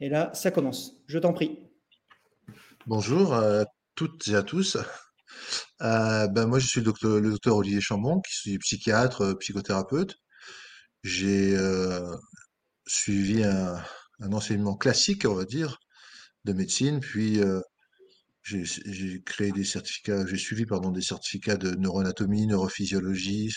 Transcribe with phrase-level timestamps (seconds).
[0.00, 1.02] Et là, ça commence.
[1.06, 1.58] Je t'en prie.
[2.86, 4.78] Bonjour à toutes et à tous.
[5.82, 10.16] Euh, ben moi, je suis le docteur, Olivier Chambon, qui suis psychiatre, euh, psychothérapeute.
[11.04, 12.16] J'ai euh,
[12.86, 13.82] suivi un,
[14.32, 15.78] enseignement classique, on va dire,
[16.44, 17.40] de médecine, puis
[18.42, 23.50] j'ai créé des certificats, j'ai suivi pardon des certificats de neuroanatomie, neurophysiologie,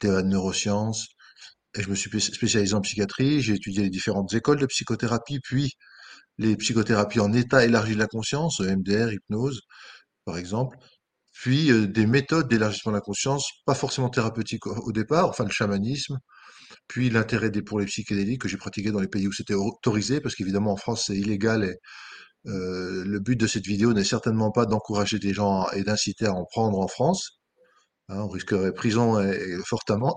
[0.00, 1.15] de neurosciences,
[1.82, 3.40] je me suis spé- spécialisé en psychiatrie.
[3.42, 5.72] J'ai étudié les différentes écoles de psychothérapie, puis
[6.38, 9.60] les psychothérapies en état élargi de la conscience, MDR, hypnose,
[10.24, 10.76] par exemple,
[11.32, 15.50] puis euh, des méthodes d'élargissement de la conscience, pas forcément thérapeutiques au, départ, enfin le
[15.50, 16.18] chamanisme,
[16.88, 20.34] puis l'intérêt pour les psychédéliques que j'ai pratiqué dans les pays où c'était autorisé, parce
[20.34, 21.76] qu'évidemment en France c'est illégal et
[22.50, 26.32] euh, le but de cette vidéo n'est certainement pas d'encourager des gens et d'inciter à
[26.32, 27.40] en prendre en France.
[28.08, 30.14] Hein, on risquerait prison et, et amende.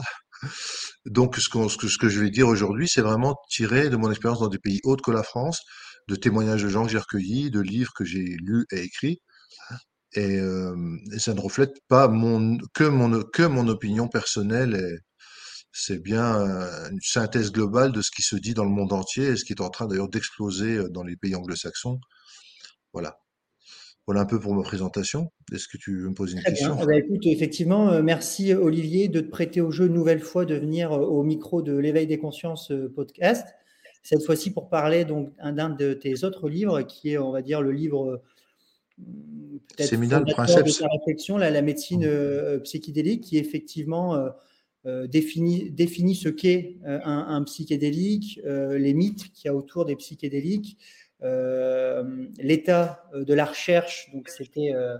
[1.06, 4.60] Donc ce, que, je vais dire aujourd'hui, c'est vraiment tiré de mon expérience dans des
[4.60, 5.62] pays autres que la France,
[6.08, 9.22] de témoignages de gens que j'ai recueillis, de livres que j'ai lus et écrits.
[10.14, 10.76] Et, euh,
[11.14, 15.00] et ça ne reflète pas mon, que, mon, que mon opinion personnelle.
[15.72, 19.28] C'est bien euh, une synthèse globale de ce qui se dit dans le monde entier
[19.28, 22.00] et ce qui est en train d'ailleurs d'exploser euh, dans les pays anglo-saxons.
[22.94, 23.20] Voilà.
[24.10, 25.30] Voilà un peu pour ma présentation.
[25.54, 26.76] Est-ce que tu veux me poser une Très question?
[26.82, 30.46] Eh ben, écoute, effectivement, euh, merci Olivier de te prêter au jeu une nouvelle fois,
[30.46, 33.46] de venir euh, au micro de l'éveil des consciences euh, podcast.
[34.02, 37.62] Cette fois-ci pour parler donc d'un de tes autres livres, qui est, on va dire,
[37.62, 38.24] le livre
[38.98, 44.30] euh, peut-être Séminal de ta réflexion, là, la médecine euh, psychédélique, qui effectivement euh,
[44.88, 49.54] euh, définit, définit ce qu'est euh, un, un psychédélique, euh, les mythes qu'il y a
[49.54, 51.09] autour des psychédéliques, euh,
[52.38, 54.10] l'état euh, de la recherche.
[54.14, 54.98] Donc, c'était euh,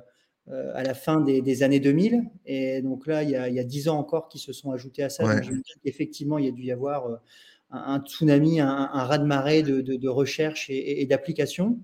[0.50, 2.24] euh, à la fin des, des années 2000.
[2.46, 4.72] Et donc là, il y, a, il y a 10 ans encore qui se sont
[4.72, 5.26] ajoutés à ça.
[5.26, 5.36] Ouais.
[5.42, 5.54] Donc,
[5.84, 7.16] qu'effectivement, il y a dû y avoir euh,
[7.72, 11.80] un, un tsunami, un, un raz-de-marée de, de, de recherche et, et, et d'application.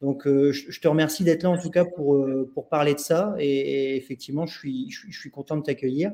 [0.00, 2.94] Donc, euh, je, je te remercie d'être là en tout cas pour, euh, pour parler
[2.94, 3.34] de ça.
[3.38, 3.48] Et,
[3.92, 6.12] et effectivement, je suis, je, suis- je suis content de t'accueillir.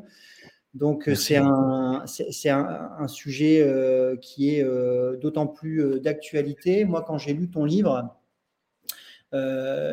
[0.75, 5.81] Donc, euh, c'est un, c'est c'est un, un sujet euh, qui est euh, d'autant plus
[5.81, 6.85] euh, d'actualité.
[6.85, 8.11] Moi, quand j'ai lu ton livre,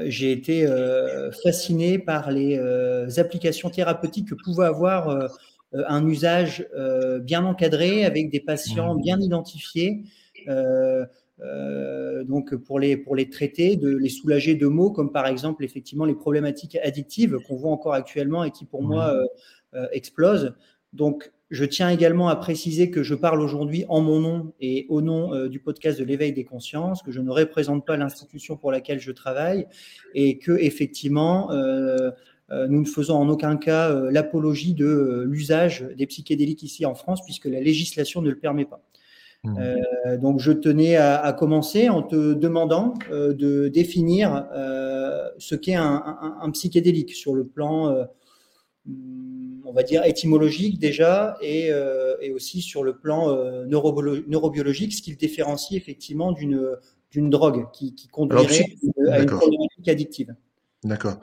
[0.06, 0.68] j'ai été
[1.44, 2.60] fasciné par les
[3.20, 5.30] applications thérapeutiques que pouvait avoir
[5.74, 6.68] un usage
[7.22, 9.02] bien encadré avec des patients Mhm.
[9.02, 10.04] bien identifiés.
[11.44, 15.64] euh, donc pour les pour les traiter, de les soulager de maux comme par exemple
[15.66, 19.26] effectivement les problématiques addictives qu'on voit encore actuellement et qui pour moi euh,
[19.74, 20.54] euh, explosent.
[20.94, 25.02] Donc je tiens également à préciser que je parle aujourd'hui en mon nom et au
[25.02, 28.72] nom euh, du podcast de l'éveil des consciences, que je ne représente pas l'institution pour
[28.72, 29.68] laquelle je travaille
[30.14, 32.12] et que effectivement euh,
[32.52, 37.24] euh, nous ne faisons en aucun cas l'apologie de l'usage des psychédéliques ici en France
[37.24, 38.82] puisque la législation ne le permet pas.
[39.58, 44.46] Euh, donc je tenais à, à commencer en te demandant de définir
[45.40, 48.06] ce qu'est un, un- un psychédélique sur le plan,
[48.88, 55.02] on va dire, étymologique déjà, et, euh, et aussi sur le plan euh, neurobiologique, ce
[55.02, 56.78] qui le différencie effectivement d'une
[57.12, 58.66] d'une drogue qui, qui Alors, conduirait
[59.12, 60.34] à une problématique addictive.
[60.86, 61.20] d'accord.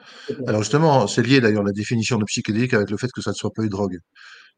[0.47, 3.35] Alors justement, c'est lié d'ailleurs la définition de psychédélique avec le fait que ça ne
[3.35, 3.99] soit pas une drogue.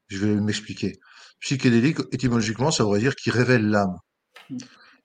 [0.08, 0.98] Je vais m'expliquer.
[1.38, 3.96] Psychédélique, étymologiquement, ça voudrait dire qui révèle l'âme.
[4.50, 4.56] Mm.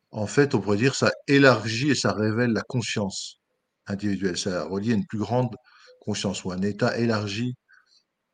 [0.10, 3.40] En fait, on pourrait dire ça élargit et ça révèle la conscience
[3.86, 4.38] individuelle.
[4.38, 5.56] Ça relie à une plus grande
[6.00, 7.56] conscience ou un état élargi,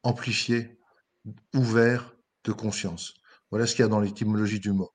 [0.04, 0.80] amplifié,
[1.54, 2.14] ouvert
[2.44, 3.14] de conscience.
[3.52, 4.90] Voilà ce qu'il y a dans l'étymologie du mot.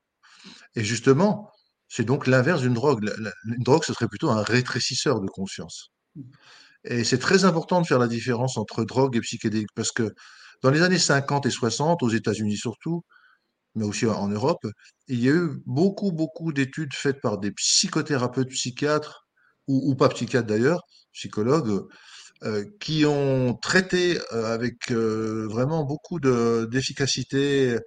[0.75, 1.51] Et justement,
[1.87, 3.09] c'est donc l'inverse d'une drogue.
[3.45, 5.91] Une drogue, ce serait plutôt un rétrécisseur de conscience.
[6.83, 10.13] Et c'est très important de faire la différence entre drogue et psychédélique parce que
[10.61, 13.03] dans les années 50 et 60, aux États-Unis surtout,
[13.75, 14.65] mais aussi en Europe,
[15.07, 19.27] il y a eu beaucoup, beaucoup d'études faites par des psychothérapeutes, psychiatres,
[19.67, 20.81] ou, ou pas psychiatres d'ailleurs,
[21.13, 21.87] psychologues,
[22.43, 27.77] euh, qui ont traité euh, avec euh, vraiment beaucoup de- d'efficacité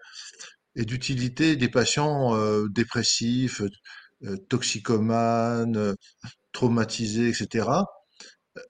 [0.76, 2.36] et d'utilité des patients
[2.68, 3.62] dépressifs,
[4.48, 5.94] toxicomanes,
[6.52, 7.66] traumatisés, etc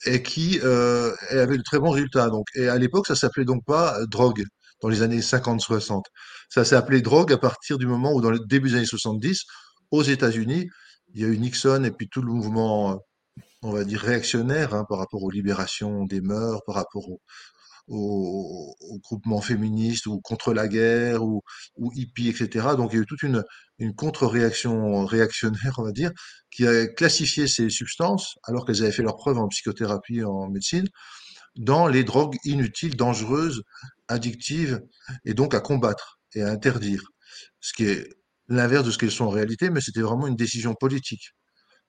[0.07, 2.29] et qui avait de très bons résultats.
[2.31, 4.45] Donc, et à l'époque, ça s'appelait donc pas drogue
[4.83, 6.05] dans les années 50-60.
[6.49, 9.45] Ça s'est appelé drogue à partir du moment où, dans le début des années 70,
[9.91, 10.69] aux États-Unis,
[11.15, 13.01] il y a eu Nixon et puis tout le mouvement,
[13.63, 17.21] on va dire, réactionnaire hein, par rapport aux libérations des mœurs, par rapport au,
[17.89, 21.43] au, au groupement féministe ou contre la guerre ou,
[21.77, 22.69] ou hippie, etc.
[22.77, 23.45] Donc il y a eu toute une,
[23.79, 26.13] une contre-réaction réactionnaire, on va dire,
[26.51, 30.87] qui a classifié ces substances, alors qu'elles avaient fait leurs preuves en psychothérapie, en médecine,
[31.57, 33.63] dans les drogues inutiles, dangereuses,
[34.09, 34.81] addictives,
[35.25, 37.03] et donc à combattre et à interdire.
[37.61, 38.09] Ce qui est
[38.49, 41.31] l'inverse de ce qu'elles sont en réalité, mais c'était vraiment une décision politique.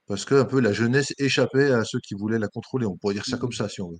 [0.07, 2.85] Parce que un peu la jeunesse échappait à ceux qui voulaient la contrôler.
[2.85, 3.99] On pourrait dire ça comme ça, si on veut.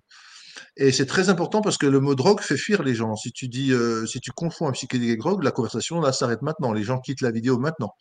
[0.78, 3.16] Et c'est très important parce que le mot drogue fait fuir les gens.
[3.16, 6.42] Si tu dis, euh, si tu confonds un psychédélique et drogue, la conversation là s'arrête
[6.42, 6.74] maintenant.
[6.74, 7.94] Les gens quittent la vidéo maintenant.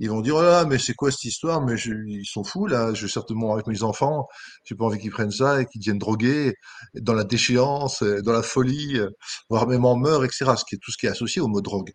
[0.00, 1.60] Ils vont dire, oh là, mais c'est quoi cette histoire?
[1.64, 2.94] Mais je- ils sont fous, là.
[2.94, 4.26] Je vais certainement avec mes enfants.
[4.64, 6.54] J'ai pas envie qu'ils prennent ça et qu'ils deviennent drogués
[6.94, 9.00] dans la déchéance, dans la folie,
[9.50, 10.56] voire même en meurent, etc.
[10.56, 11.90] Ce qui est tout ce qui est associé au mot drogue.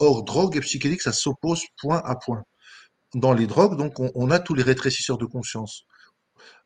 [0.00, 2.42] Or, drogue et psychédélique, ça s'oppose point à point.
[3.14, 5.84] Dans les drogues, donc, on, on a tous les rétrécisseurs de conscience.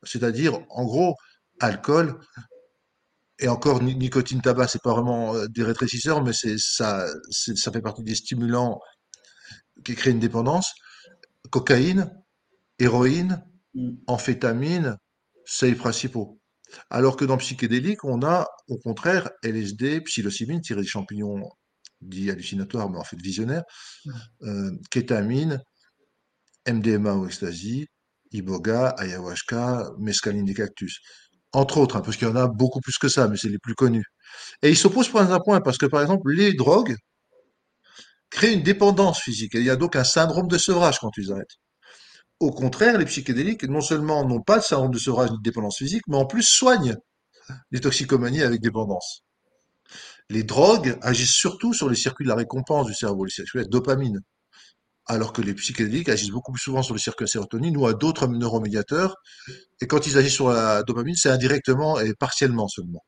[0.04, 1.16] C'est-à-dire, en gros,
[1.60, 2.18] alcool,
[3.40, 7.56] et encore, ni- nicotine, tabac, c'est pas vraiment euh, des rétrécisseurs, mais c'est ça, c'est-
[7.56, 8.80] ça fait partie des stimulants
[9.84, 10.72] qui créent une dépendance.
[11.50, 12.10] Cocaïne,
[12.78, 13.44] héroïne,
[13.74, 13.92] Mm.
[14.08, 14.98] amphétamine,
[15.46, 16.40] c'est les principaux.
[16.90, 21.50] Alors que dans psychédélique, on a au contraire LSD, psilocybine, tiré des champignons
[22.00, 23.64] dits hallucinatoires, mais en fait visionnaires,
[24.42, 25.62] euh, kétamine,
[26.66, 27.86] MDMA ou ecstasy,
[28.32, 31.00] iboga, ayahuasca, mescaline des cactus.
[31.52, 33.58] Entre autres, hein, parce qu'il y en a beaucoup plus que ça, mais c'est les
[33.58, 34.06] plus connus.
[34.62, 36.96] Et ils s'opposent point à point, parce que par exemple, les drogues
[38.30, 39.52] créent une dépendance physique.
[39.54, 41.56] Il y a donc un syndrome de sevrage quand tu les arrêtes.
[42.40, 45.78] Au contraire, les psychédéliques, non seulement n'ont pas de syndrome de sevrage ni de dépendance
[45.78, 46.96] physique, mais en plus soignent
[47.70, 49.22] les toxicomanies avec dépendance.
[50.30, 53.64] Les drogues agissent surtout sur les circuits de la récompense du cerveau, les circuits de
[53.64, 54.20] la dopamine,
[55.06, 57.94] alors que les psychédéliques agissent beaucoup plus souvent sur les circuits de sérotonine ou à
[57.94, 59.16] d'autres neuromédiateurs.
[59.80, 63.04] Et quand ils agissent sur la dopamine, c'est indirectement et partiellement seulement.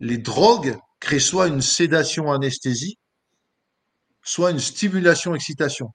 [0.00, 2.98] Les drogues créent soit une sédation anesthésie,
[4.22, 5.88] soit une stimulation excitation.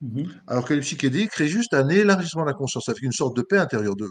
[0.00, 0.40] Mhm.
[0.46, 3.42] Alors que les psychédéliques créent juste un élargissement de la conscience, avec une sorte de
[3.42, 3.96] paix intérieure.
[3.96, 4.08] De...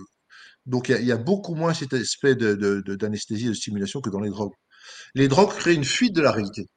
[0.65, 3.45] Donc il y, a, il y a beaucoup moins cet aspect de- de- de- d'anesthésie
[3.45, 4.53] et de stimulation que dans les drogues.
[5.15, 6.67] Les drogues créent une fuite de la réalité.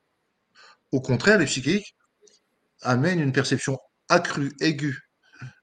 [0.93, 1.95] Au contraire, les psychédéliques
[2.83, 3.79] amènent une perception
[4.09, 4.99] accrue, aiguë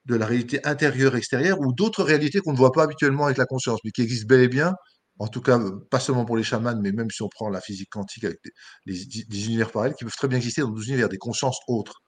[0.06, 3.46] de la réalité intérieure, extérieure, ou d'autres réalités qu'on ne voit pas habituellement avec la
[3.46, 4.74] conscience, mais qui existent bel et bien,
[5.19, 5.60] en tout cas,
[5.90, 8.40] pas seulement pour les chamans, mais même si on prend la physique quantique avec
[8.86, 12.02] des, des univers parallèles, qui peuvent très bien exister dans d'autres univers, des consciences autres.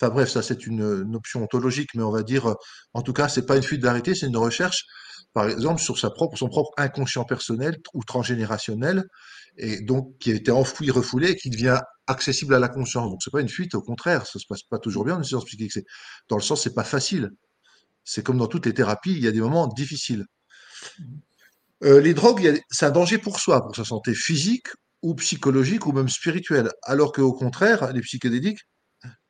[0.00, 2.54] Enfin bref, ça c'est une, option ontologique, mais on va dire, euh,
[2.94, 4.84] en tout cas, c'est pas une fuite réalité, c'est une recherche,
[5.32, 9.04] par exemple, sur son propre inconscient personnel ou transgénérationnel,
[9.56, 13.10] et donc qui a été enfoui, refoulé, et qui devient accessible à la conscience.
[13.10, 15.28] Donc c'est pas une fuite, au contraire, ça se passe pas toujours bien dans une
[15.28, 15.84] séance psychique.
[16.28, 17.30] Dans le sens, c'est pas facile.
[18.04, 20.24] C'est comme dans toutes les thérapies, il y a des moments difficiles.
[21.84, 24.68] Euh, les drogues, c'est un danger pour soi, pour sa santé physique
[25.02, 28.62] ou psychologique ou même spirituelle, alors qu'au contraire, les psychédéliques,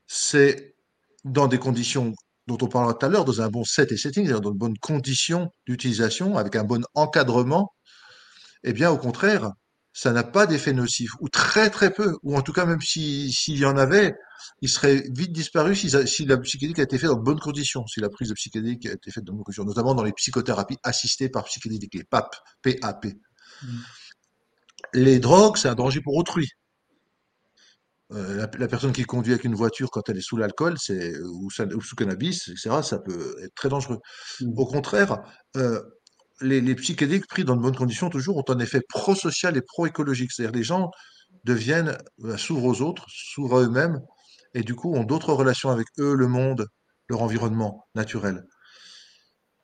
[0.07, 0.75] c'est
[1.25, 2.15] dans des conditions
[2.49, 4.59] dont on parlera tout à l'heure, dans un bon set et setting, c'est-à-dire dans de
[4.59, 7.75] bonnes conditions d'utilisation, avec un bon encadrement,
[8.65, 9.53] eh bien, au contraire,
[9.93, 13.33] ça n'a pas d'effet nocif, ou très très peu, ou en tout cas, même si-
[13.33, 14.15] s'il y en avait,
[14.63, 15.89] il serait vite disparu si,
[16.27, 18.93] la psychédélique a été faite dans de bonnes conditions, si la prise de psychédélique a
[18.93, 22.35] été faite dans de bonnes conditions, notamment dans les psychothérapies assistées par psychédélique, les PAP,
[22.63, 23.07] PAP.
[23.63, 23.67] Mm.
[24.95, 26.49] Les drogues, c'est un danger pour autrui.
[28.13, 31.19] Euh, la, la personne qui conduit avec une voiture quand elle est sous l'alcool, c'est
[31.21, 33.99] ou, sous cannabis, etc., ça peut être très dangereux.
[34.41, 34.59] Mm.
[34.59, 35.19] Au contraire,
[35.57, 35.83] euh,
[36.41, 40.33] les, les psychédéliques pris dans de bonnes conditions toujours ont un effet pro-social et pro-écologique.
[40.33, 40.91] C'est-à-dire les gens
[41.45, 44.01] deviennent, euh, s'ouvrent aux autres, s'ouvrent à eux-mêmes,
[44.55, 46.67] et du coup ont d'autres relations avec eux, le monde,
[47.09, 48.45] leur environnement naturel.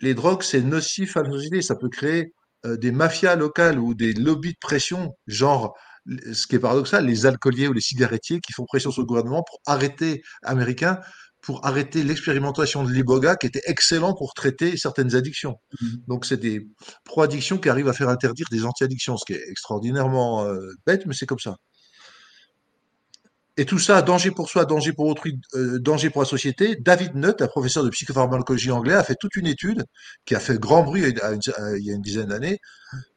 [0.00, 2.34] Les drogues, c'est nocif à la société, ça peut créer
[2.66, 5.76] euh, des mafias locales ou des lobbies de pression, genre,
[6.32, 9.42] ce qui est paradoxal, les alcooliers ou les cigarettiers qui font pression sur le gouvernement
[9.42, 11.00] pour arrêter, américain,
[11.40, 15.56] pour arrêter l'expérimentation de l'iboga qui était excellent pour traiter certaines addictions.
[15.80, 16.02] Mhm.
[16.08, 16.66] Donc c'est des
[17.04, 21.14] pro-addictions qui arrivent à faire interdire des anti-addictions, ce qui est extraordinairement euh, bête, mais
[21.14, 21.56] c'est comme ça.
[23.56, 26.76] Et tout ça, danger pour soi, danger pour autrui, euh, danger pour la société.
[26.80, 29.84] David Nutt, un professeur de psychopharmacologie anglais, a fait toute une étude
[30.24, 32.58] qui a fait grand bruit à- à une- à- il y a une dizaine d'années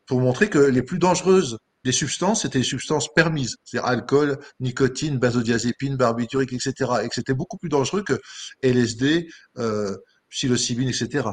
[0.05, 5.17] pour montrer que les plus dangereuses des substances, c'était les substances permises, c'est-à-dire alcool, nicotine,
[5.17, 6.73] benzodiazépine, barbiturique, etc.
[7.01, 8.19] Et que c'était beaucoup plus dangereux que
[8.61, 9.95] LSD, euh,
[10.29, 11.29] psilocybine, etc.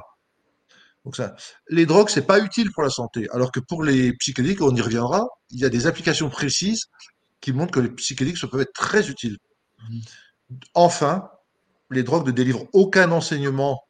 [1.04, 1.34] Donc ça,
[1.68, 3.28] les drogues, c'est pas utile pour la santé.
[3.32, 6.84] Alors que pour les psychédéliques, on y reviendra, il y a des applications précises
[7.40, 9.38] qui montrent que les psychédéliques peuvent être très utiles.
[10.72, 11.28] Enfin,
[11.90, 13.82] les drogues ne délivrent aucun enseignement,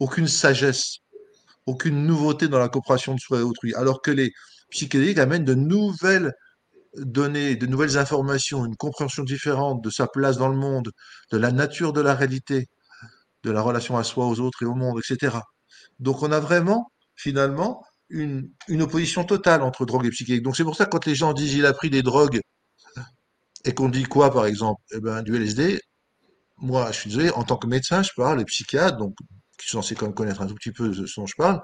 [0.00, 1.00] aucune sagesse,
[1.66, 4.32] aucune nouveauté dans la coopération de soi et autrui, alors que les
[4.72, 6.32] psychédéliques amènent de nouvelles
[6.96, 10.90] données, de nouvelles informations, une compréhension différente de sa place dans le monde,
[11.30, 12.68] de la nature de la réalité,
[13.44, 15.36] de la relation à soi, aux autres et au monde, etc.
[16.00, 18.50] Donc on a vraiment, finalement, une,
[18.80, 20.44] opposition totale entre drogue et psychédélique.
[20.44, 22.40] Donc c'est pour ça que quand les gens disent il a pris des drogues
[23.64, 24.82] et qu'on dit quoi, par exemple?
[24.92, 25.80] Eh ben, du LSD,
[26.58, 29.14] moi, je suis désolé, en tant que médecin, je parle, les psychiatres, donc,
[29.58, 31.62] qui sont censés quand même connaître un tout petit peu ce dont je parle,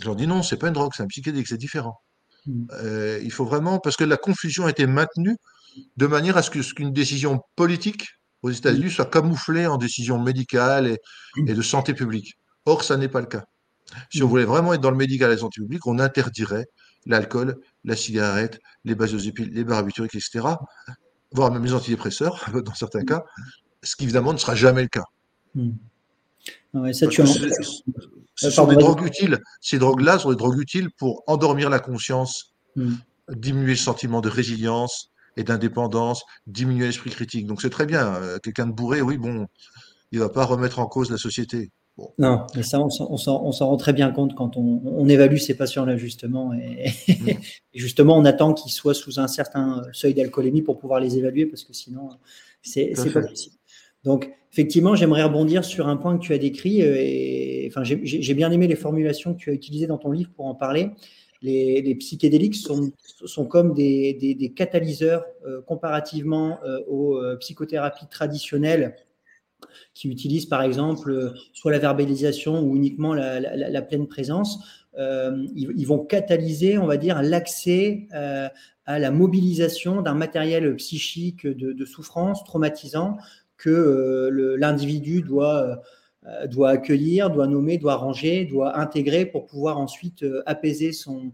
[0.00, 2.00] je leur dis non, c'est pas une drogue, c'est un psychédélique, c'est différent.
[2.46, 2.66] Mm.
[2.72, 5.36] Euh, il faut vraiment, parce que la confusion a été maintenue
[5.96, 8.06] de manière à ce qu'une décision politique
[8.42, 10.98] aux États-Unis soit camouflée en décision médicale et,
[11.36, 11.48] Mm.
[11.48, 12.34] et de santé publique.
[12.66, 13.44] Or, ça n'est pas le cas.
[14.12, 14.30] Si on Mm.
[14.30, 16.66] voulait vraiment être dans le médical et la santé publique, on interdirait
[17.06, 20.46] l'alcool, la cigarette, les benzodiazepiles, les barbituriques, etc.,
[21.32, 22.34] voire même les antidépresseurs,
[22.64, 23.22] dans certains cas,
[23.82, 25.04] ce qui évidemment ne sera jamais le cas.
[25.54, 25.70] Mm.
[26.74, 27.26] Ouais, ça, tu en-
[28.34, 29.38] ce, sont des drogues utiles.
[29.60, 32.94] Ces drogues-là sont des drogues utiles pour endormir la conscience, Mm.
[33.32, 37.46] diminuer le sentiment de résilience et d'indépendance, diminuer l'esprit critique.
[37.46, 38.14] Donc c'est très bien.
[38.16, 39.46] Euh, Quelqu'un de bourré, oui, bon,
[40.10, 41.70] il va pas remettre en cause la société.
[41.96, 45.54] Bon, Non, mais ça, on s'en rend très bien compte quand on, on évalue ces
[45.56, 46.52] patients-là, justement.
[46.54, 47.28] Et, Mm.
[47.74, 51.46] et justement, on attend qu'ils soient sous un certain seuil d'alcoolémie pour pouvoir les évaluer,
[51.46, 52.10] parce que sinon,
[52.62, 53.54] c'est pas possible.
[54.02, 56.80] Donc, effectivement, j'aimerais rebondir sur un point que tu as décrit.
[56.82, 60.46] euh, enfin, j'ai bien aimé les formulations que tu as utilisées dans ton livre pour
[60.46, 60.90] en parler.
[61.42, 68.94] Les, psychédéliques sont, comme des, catalyseurs euh, comparativement euh, aux psychothérapies traditionnelles
[69.92, 74.58] qui utilisent par exemple soit la verbalisation ou uniquement la, pleine présence,
[74.96, 82.44] ils, vont catalyser, on va dire, l'accès à la mobilisation d'un matériel psychique de souffrance
[82.44, 83.16] traumatisant
[83.56, 85.82] que euh, l'individu doit,
[86.26, 91.32] euh, doit accueillir, doit nommer, doit ranger, doit intégrer pour pouvoir ensuite euh, apaiser son,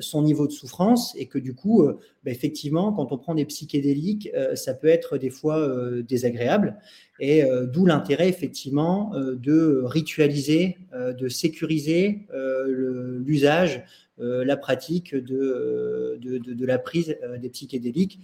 [0.00, 1.86] son niveau de souffrance et que du coup,
[2.24, 5.68] bah, effectivement, quand on prend des psychédéliques, ça peut être des fois
[6.02, 6.78] désagréable.
[7.18, 12.26] Et d'où l'intérêt, effectivement, de ritualiser, de sécuriser
[12.66, 13.84] l'usage,
[14.18, 18.20] la pratique de, de, la prise des psychédéliques.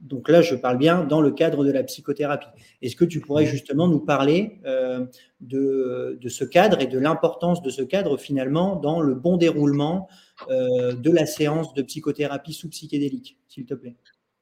[0.00, 2.46] Donc là, je parle bien dans le cadre de la psychothérapie.
[2.82, 5.06] Est-ce que tu pourrais justement nous parler euh,
[5.40, 10.08] de, de ce cadre et de l'importance de ce cadre finalement dans le bon déroulement
[10.50, 13.96] euh, de la séance de psychothérapie sous psychédélique, s'il te plaît?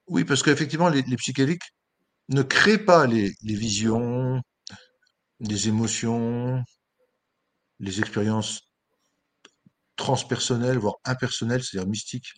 [0.07, 1.73] Oui, parce qu'effectivement, les, les psychédéliques
[2.29, 4.41] ne créent pas les, les visions,
[5.39, 6.63] les émotions,
[7.79, 8.61] les expériences
[9.95, 12.31] transpersonnelles, voire impersonnelles, c'est-à-dire mystiques.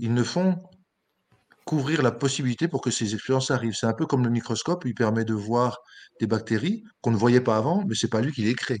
[0.00, 0.56] Ils ne font
[1.66, 3.74] qu'ouvrir la possibilité pour que ces expériences arrivent.
[3.76, 5.78] C'est un peu comme le microscope, il permet de voir
[6.20, 8.80] des bactéries qu'on ne voyait pas avant, mais c'est pas lui qui les crée.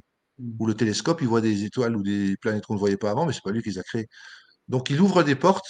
[0.60, 3.26] Ou le télescope, il voit des étoiles ou des planètes qu'on ne voyait pas avant,
[3.26, 4.08] mais c'est pas lui qui les a créées.
[4.68, 5.66] Donc il ouvre des portes,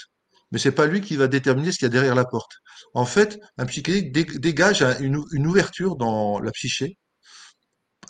[0.52, 2.52] mais c'est pas lui qui va déterminer ce qu'il y a derrière la porte.
[2.94, 6.98] En fait, un psychédélique dé- dégage un- une, une ouverture dans la psyché,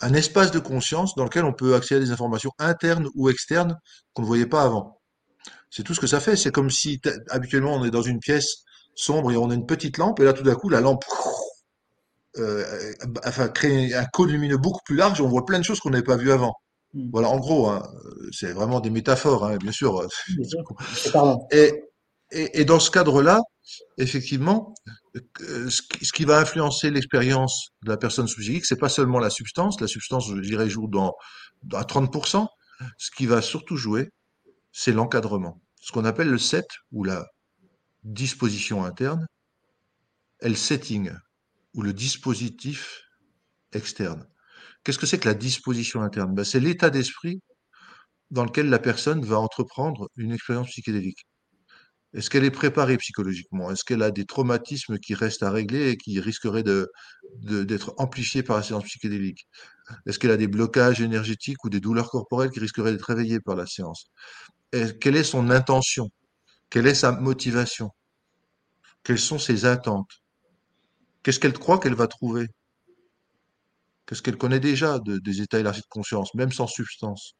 [0.01, 3.77] un espace de conscience dans lequel on peut accéder à des informations internes ou externes
[4.13, 4.99] qu'on ne voyait pas avant.
[5.71, 6.35] C'est tout ce que ça fait.
[6.37, 8.63] C'est comme si habituellement on est dans une pièce
[8.97, 11.03] sombre et on a une petite lampe, et là tout d'un coup la lampe
[12.37, 12.93] euh,
[13.25, 15.89] enfin, crée un cône lumineux beaucoup plus large, et on voit plein de choses qu'on
[15.89, 16.53] n'avait pas vues avant.
[16.93, 17.09] Mm.
[17.11, 17.83] Voilà, en gros, hein,
[18.31, 20.07] c'est vraiment des métaphores, hein, bien sûr.
[21.51, 21.83] Et,
[22.31, 23.39] et, et dans ce cadre-là,
[23.97, 24.75] effectivement,
[25.41, 29.19] euh, ce qui, ce qui va influencer l'expérience de la personne sous c'est pas seulement
[29.19, 29.79] la substance.
[29.79, 31.13] La substance, je dirais, joue dans,
[31.63, 32.47] dans- à 30%.
[32.97, 34.09] Ce qui va surtout jouer,
[34.73, 35.61] c'est l'encadrement.
[35.81, 37.25] Ce qu'on appelle le set ou la
[38.03, 39.25] disposition interne,
[40.41, 41.11] et le setting
[41.73, 43.01] ou le dispositif
[43.73, 44.25] externe.
[44.83, 46.33] Qu'est-ce que c'est que la disposition interne?
[46.33, 47.41] Ben, C'est l'état d'esprit
[48.31, 51.25] dans lequel la personne va entreprendre une expérience psychédélique.
[52.13, 53.69] Est-ce qu'elle est préparée psychologiquement?
[53.69, 58.57] Est-ce qu'elle a des traumatismes qui restent à régler et qui risqueraient d'être amplifiés par
[58.57, 59.47] la séance psychédélique?
[60.05, 63.55] Est-ce qu'elle a des blocages énergétiques ou des douleurs corporelles qui risqueraient d'être réveillées par
[63.55, 64.07] la séance?
[64.71, 66.09] Quelle est son intention?
[66.69, 67.91] Quelle est sa motivation?
[69.03, 70.21] Quelles sont ses attentes?
[71.23, 72.47] Qu'est-ce qu'elle croit qu'elle va trouver?
[74.05, 77.33] Qu'est-ce qu'elle connaît déjà de- des états élargis de conscience, même sans substance?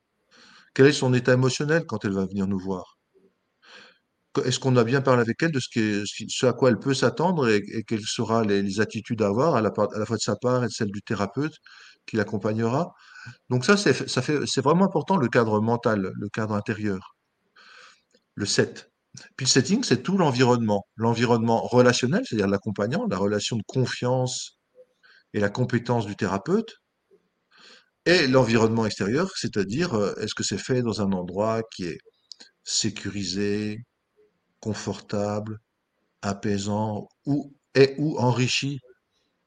[0.73, 2.97] Quel est son état émotionnel quand elle va venir nous voir?
[4.45, 7.83] Est-ce qu'on a bien parlé avec elle de ce, à quoi elle peut s'attendre et,
[7.87, 10.67] quelles seront les, attitudes à avoir à la, à la fois de sa part et
[10.67, 11.55] de celle du thérapeute
[12.05, 12.93] qui l'accompagnera?
[13.49, 17.15] Donc ça, c'est vraiment important, le cadre mental, le cadre intérieur,
[18.35, 18.91] le set.
[19.35, 20.87] Puis le setting, c'est tout l'environnement.
[20.95, 24.59] L'environnement relationnel, c'est-à-dire l'accompagnant, la relation de confiance
[25.33, 26.77] et la compétence du thérapeute,
[28.05, 31.97] et l'environnement extérieur, c'est-à-dire euh, est-ce que c'est fait dans un endroit qui est
[32.63, 33.83] sécurisé,
[34.61, 35.59] confortable,
[36.21, 38.79] apaisant ou et ou enrichi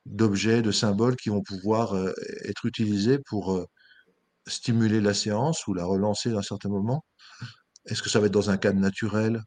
[0.07, 2.13] d'objets, de symboles qui vont pouvoir euh,
[2.45, 3.67] être utilisés pour euh,
[4.47, 7.05] stimuler la séance ou la relancer à un certain moment?
[7.87, 9.43] Est-ce que ça va être dans un cadre naturel?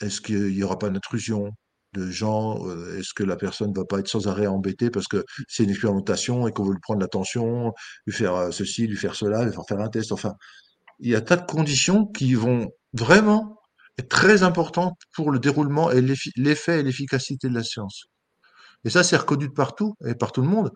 [0.00, 1.52] Est-ce qu'il n'y aura pas d'intrusion
[1.92, 5.24] de gens, euh, est-ce que la personne va pas être sans arrêt embêtée parce que
[5.48, 7.72] c'est une expérimentation et qu'on veut lui prendre l'attention,
[8.06, 10.12] lui faire euh, ceci, lui faire cela, lui faire faire un test.
[10.12, 10.34] Enfin,
[11.00, 13.60] il y a tas de conditions qui vont vraiment
[13.98, 16.00] être très importantes pour le déroulement et
[16.36, 18.04] l'effet et l'efficacité de la science.
[18.84, 20.70] Et ça, c'est reconnu de partout et par tout le monde.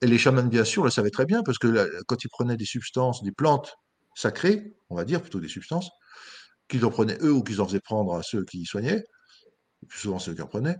[0.00, 2.64] Et les chamans, bien sûr, le savaient très bien parce que quand ils prenaient des
[2.64, 3.74] substances, des plantes
[4.14, 5.90] sacrées, on va dire plutôt des substances,
[6.72, 9.04] qu'ils en prenaient eux ou qu'ils en faisaient prendre à ceux qui y soignaient,
[9.88, 10.78] plus souvent ceux qui en prenaient,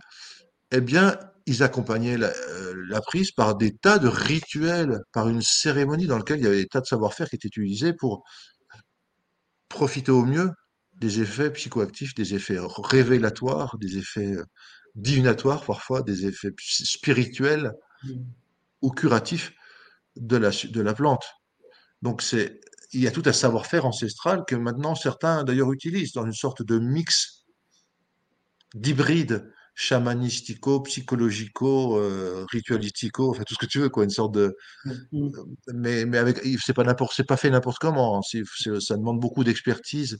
[0.71, 6.07] eh bien, ils accompagnaient euh, la, prise par des tas de rituels, par une cérémonie
[6.07, 8.23] dans laquelle il y avait des tas de savoir-faire qui étaient utilisés pour
[9.69, 10.49] profiter au mieux
[10.95, 14.45] des effets psychoactifs, des effets révélatoires, des effets euh,
[14.95, 17.71] divinatoires parfois, des effets spirituels
[18.81, 19.53] ou curatifs
[20.15, 21.25] de la, de la plante.
[22.01, 22.61] Donc c'est,
[22.93, 26.63] il y a tout un savoir-faire ancestral que maintenant certains d'ailleurs utilisent dans une sorte
[26.63, 27.43] de mix
[28.73, 34.55] d'hybride chamanistico, psychologico, euh, ritualistico, enfin tout ce que tu veux, quoi, une sorte de.
[35.11, 35.29] Mm.
[35.73, 38.17] Mais, mais avec, c'est pas n'importe, c'est pas fait n'importe comment.
[38.17, 38.21] Hein.
[38.79, 40.19] ça demande beaucoup d'expertise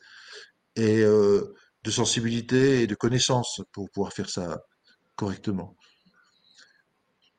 [0.76, 1.54] et euh,
[1.84, 4.64] de sensibilité et de connaissance pour pouvoir faire ça
[5.16, 5.76] correctement.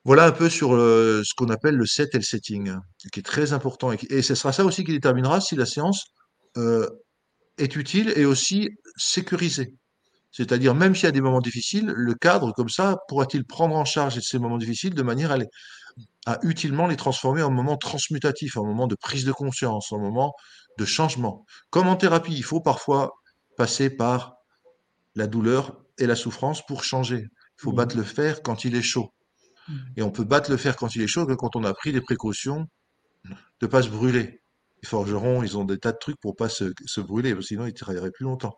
[0.04, 2.76] Voilà un peu sur ce qu'on appelle le set et le setting,
[3.12, 3.90] qui est très important.
[3.92, 6.04] Et, ce sera ça aussi qui déterminera si la séance
[6.58, 6.88] euh,
[7.56, 9.74] est utile et aussi sécurisée.
[10.30, 13.84] C'est-à-dire, même s'il y a des moments difficiles, le cadre, comme ça, pourra-t-il prendre en
[13.84, 15.38] charge ces moments difficiles de manière à,
[16.26, 20.34] à utilement les transformer en moments transmutatifs, en moments de prise de conscience, en moments
[20.78, 21.46] de changement.
[21.70, 23.12] Comme en thérapie, il faut parfois
[23.56, 24.34] passer par
[25.14, 27.20] la douleur et la souffrance pour changer.
[27.20, 27.76] Il faut mmh.
[27.76, 29.12] battre le fer quand il est chaud.
[29.96, 31.92] Et on peut battre le fer quand il est chaud que quand on a pris
[31.92, 32.66] des précautions
[33.24, 34.40] de ne pas se brûler.
[34.82, 37.66] Les forgerons, ils ont des tas de trucs pour ne pas se, se brûler, sinon
[37.66, 38.54] ils travailleraient plus longtemps.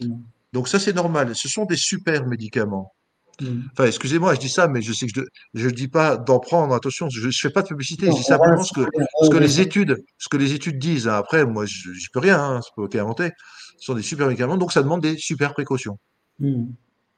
[0.00, 0.14] Mmh.
[0.52, 1.36] Donc ça, c'est normal.
[1.36, 2.92] Ce sont des super médicaments.
[3.40, 3.62] Mm.
[3.72, 5.20] Enfin, excusez-moi, je dis ça, mais je sais que
[5.54, 6.74] je ne dis pas d'en prendre.
[6.74, 8.06] Attention, je ne fais pas de publicité.
[8.06, 8.86] je dis simplement ce que,
[9.22, 11.08] ce que les études, ce que les études disent.
[11.08, 12.42] Après, moi, je n'y peux rien.
[12.42, 13.30] Hein, c'est pas inventer.
[13.78, 15.98] Ce sont des super médicaments, donc ça demande des super précautions.
[16.38, 16.68] Mm.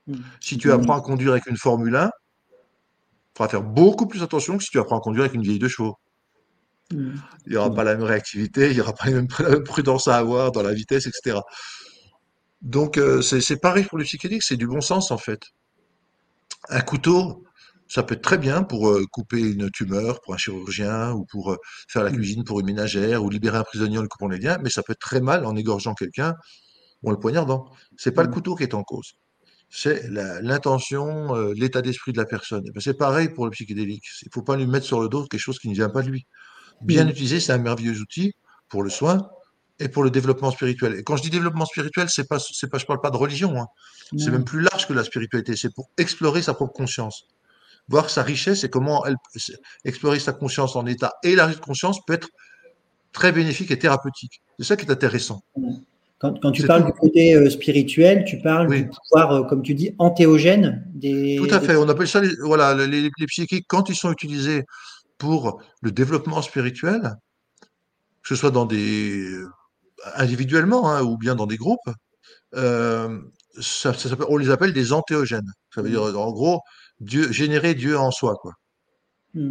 [0.06, 0.14] Mm.
[0.40, 2.10] Si tu apprends à conduire avec une Formule 1, il
[3.38, 5.68] faudra faire beaucoup plus attention que si tu apprends à conduire avec une vieille de
[5.68, 5.96] chevaux.
[6.90, 10.16] Il n'y aura pas la même réactivité, il n'y aura pas la même prudence à
[10.16, 11.40] avoir dans la vitesse, etc.
[12.62, 15.40] Donc euh, c'est pareil pour le psychédélique, c'est du bon sens en fait.
[16.70, 17.44] Un couteau,
[17.86, 21.52] ça peut être très bien pour euh, couper une tumeur, pour un chirurgien, ou pour
[21.52, 21.56] euh,
[21.88, 22.16] faire la mmh.
[22.16, 24.82] cuisine pour une ménagère, ou libérer un prisonnier en le coupant les liens, mais ça
[24.82, 26.34] peut être très mal en égorgeant quelqu'un
[27.02, 27.70] ou en le poignardant.
[27.96, 28.32] C'est pas le mmh.
[28.32, 29.14] couteau qui est en cause.
[29.70, 32.64] C'est l'intention, l'état d'esprit de la personne.
[32.72, 34.04] Ben, c'est pareil pour le psychédélique.
[34.22, 36.08] Il faut pas lui mettre sur le dos quelque chose qui ne vient pas de
[36.08, 36.26] lui.
[36.80, 37.08] Bien mmh.
[37.10, 38.32] utilisé, c'est un merveilleux outil
[38.68, 39.28] pour le soin,
[39.80, 40.94] et pour le développement spirituel.
[40.94, 43.60] Et quand je dis développement spirituel, c'est pas, c'est pas, je parle pas de religion.
[43.60, 43.66] Hein.
[44.16, 45.54] C'est même plus large que la spiritualité.
[45.56, 47.26] C'est pour explorer sa propre conscience,
[47.88, 49.16] voir sa richesse et comment elle,
[49.84, 52.28] explorer sa conscience en état élargi de conscience peut être
[53.12, 54.42] très bénéfique et thérapeutique.
[54.58, 55.42] C'est ça qui est intéressant.
[56.18, 59.74] Quand, quand tu parles du côté euh, spirituel, tu parles du pouvoir, euh, comme tu
[59.74, 61.36] dis, antéogène des.
[61.36, 61.76] Tout à fait.
[61.76, 64.64] On appelle ça, les, voilà, les, les psychiques quand ils sont utilisés
[65.16, 67.16] pour le développement spirituel,
[68.22, 69.32] que ce soit dans des
[70.14, 71.90] individuellement hein, ou bien dans des groupes,
[72.54, 73.18] euh,
[73.60, 73.92] ça,
[74.28, 75.52] on les appelle des antéogènes.
[75.74, 76.16] Ça veut dire, mmh.
[76.16, 76.60] en gros,
[77.00, 78.36] Dieu, générer Dieu en soi.
[78.40, 78.54] Quoi.
[79.34, 79.50] Mmh.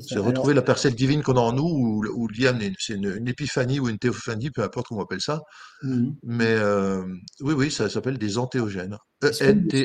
[0.00, 2.72] C'est retrouver la personne divine qu'on a en nous ou, ou amener.
[2.78, 5.42] C'est une, épiphanie ou une théophanie, peu importe comment on appelle ça.
[5.82, 6.10] Mmh.
[6.22, 7.04] Mais euh,
[7.40, 8.96] oui, oui, ça s'appelle des antéogènes.
[9.22, 9.82] E-N-T-H-E-O-G-E-N-E.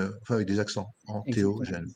[0.00, 0.88] E, enfin, avec des accents.
[1.06, 1.92] Antéogènes.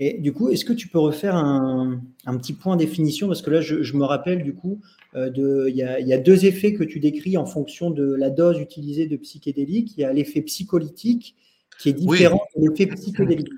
[0.00, 2.00] Et du coup, est-ce que tu peux refaire un,
[2.38, 3.28] petit point définition?
[3.28, 4.80] Parce que là, je, me rappelle du coup,
[5.14, 5.30] euh,
[5.68, 9.16] il y, a deux effets que tu décris en fonction de la dose utilisée de
[9.16, 9.92] psychédélique.
[9.96, 11.36] Il y a l'effet psycholytique
[11.78, 13.48] qui est différent de l'effet psychédélique.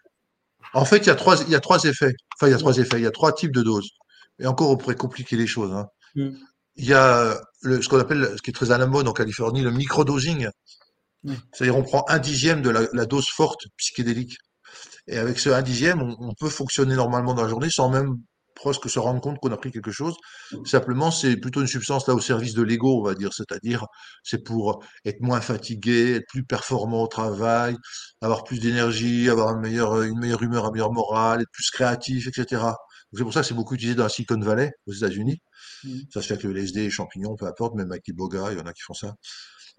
[0.74, 2.14] En fait, il y, a trois, il y a trois effets.
[2.34, 2.98] Enfin, il y a trois effets.
[2.98, 3.90] Il y a trois types de doses.
[4.38, 5.72] Et encore, on pourrait compliquer les choses.
[5.72, 5.86] Hein.
[6.14, 6.36] Hmm.
[6.76, 9.12] Il y a le, ce qu'on appelle, ce qui est très à la mode en
[9.12, 10.48] Californie, le microdosing.
[11.52, 14.36] C'est-à-dire, on prend un dixième de la dose forte psychédélique.
[15.08, 18.16] Et avec ce 1 dixième, on, peut fonctionner normalement dans la journée sans même
[18.56, 20.14] presque se rendre compte qu'on a pris quelque chose.
[20.64, 23.32] Simplement, c'est plutôt une substance là au service de l'ego, on va dire.
[23.32, 23.86] C'est-à-dire,
[24.24, 27.76] c'est pour être moins fatigué, être plus performant au travail,
[28.20, 32.26] avoir plus d'énergie, avoir une meilleure, une meilleure humeur, un meilleur moral, être plus créatif,
[32.26, 32.62] etc.
[33.12, 35.38] C'est pour ça que c'est beaucoup utilisé dans la Silicon Valley, aux États-Unis.
[35.84, 35.98] Mmh.
[36.12, 38.58] Ça se fait avec le LSD, les champignons, peu importe, même avec les bogas, il
[38.58, 39.14] y en a qui font ça.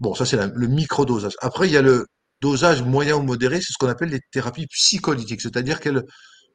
[0.00, 1.34] Bon, ça c'est le micro-dosage.
[1.40, 2.06] Après, il y a le,
[2.40, 6.02] dosage moyen ou modéré, c'est ce qu'on appelle les thérapies psycholytiques, c'est-à-dire qu'elles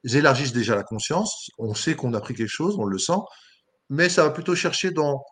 [0.03, 3.19] élargissent déjà la conscience, on sait qu'on a pris quelque chose, on le sent,
[3.89, 5.23] mais ça va plutôt chercher dans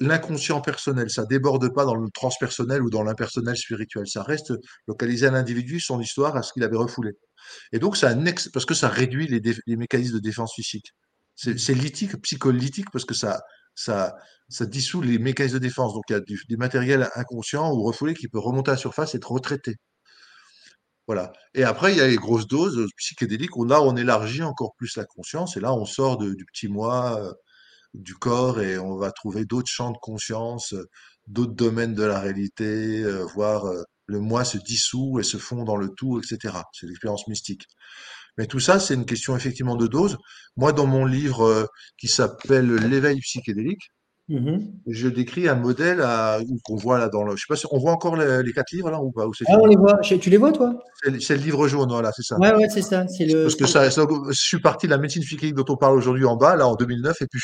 [0.00, 4.52] l'inconscient personnel, ça déborde pas dans le transpersonnel ou dans l'impersonnel spirituel, ça reste
[4.86, 7.12] localisé à l'individu, son histoire, à ce qu'il avait refoulé.
[7.72, 8.14] Et donc, ça
[8.52, 10.92] parce que ça réduit les, mécanismes de défense physique.
[11.34, 13.42] C'est lithique, psycholytique, parce que ça,
[14.60, 15.92] dissout les mécanismes de défense.
[15.92, 18.78] Donc, il y a du, des matériels inconscients ou refoulés qui peuvent remonter à la
[18.78, 19.76] surface et être retraités.
[21.06, 21.32] Voilà.
[21.54, 24.96] Et après, il y a les grosses doses psychédéliques où là, on élargit encore plus
[24.96, 27.32] la conscience et là, on sort du petit moi, euh,
[27.94, 30.88] du corps et on va trouver d'autres champs de conscience, euh,
[31.26, 33.64] d'autres domaines de la réalité, euh, voir
[34.06, 36.54] le moi se dissout et se fond dans le tout, etc.
[36.72, 37.66] C'est l'expérience mystique.
[38.38, 40.18] Mais tout ça, c'est une question effectivement de dose.
[40.56, 43.90] Moi, dans mon livre qui s'appelle L'éveil psychédélique,
[44.28, 44.72] Mhm.
[44.86, 47.32] je décris un modèle à, qu'on voit là dans le.
[47.36, 49.34] Je sais pas si on voit encore les, les quatre livres là ou pas ou
[49.34, 49.98] c'est Ah, on les voit.
[50.02, 50.82] Je- Tu les vois, toi?
[51.02, 52.38] C'est le c'est le livre jaune, voilà, c'est ça.
[52.38, 53.06] Ouais, ouais, c'est ça.
[53.06, 53.42] C'est le.
[53.42, 56.24] Parce que ça, ça- je suis parti de la médecine psychique dont on parle aujourd'hui
[56.24, 57.40] en bas, là en 2009, et puis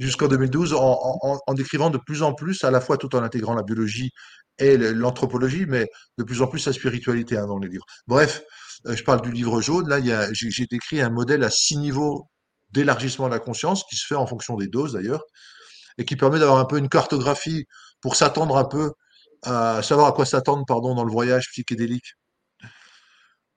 [0.00, 3.14] jusqu'en 2012, en, en, en- en décrivant de plus en plus, à la fois tout
[3.14, 4.10] en intégrant la biologie
[4.58, 5.86] et l'anthropologie, mais
[6.18, 7.84] de plus en plus la spiritualité hein, dans les livres.
[8.08, 8.42] Bref,
[8.86, 9.88] euh, je parle du livre jaune.
[9.88, 12.26] Là, il y a, j'ai j'ai décrit un modèle à six niveaux
[12.72, 15.22] d'élargissement de la conscience qui se fait en fonction des doses d'ailleurs
[15.98, 17.66] et qui permet d'avoir un peu une cartographie
[18.00, 18.92] pour s'attendre un peu
[19.42, 22.14] à savoir à quoi s'attendre pardon dans le voyage psychédélique.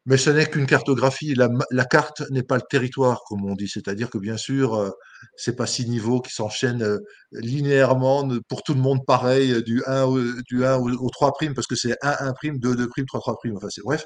[0.07, 1.35] Mais ce n'est qu'une cartographie.
[1.35, 3.67] La, carte n'est pas le territoire, comme on dit.
[3.67, 4.89] C'est-à-dire que bien sûr, euh,
[5.35, 6.97] c'est pas six niveaux qui s'enchaînent euh,
[7.31, 11.33] linéairement pour tout le monde pareil euh, du 1 au, du 1 au, au 3
[11.33, 13.57] prime parce que c'est 1 1 prime, 2 2 prime, 3 3 prime.
[13.57, 14.05] Enfin, c'est bref.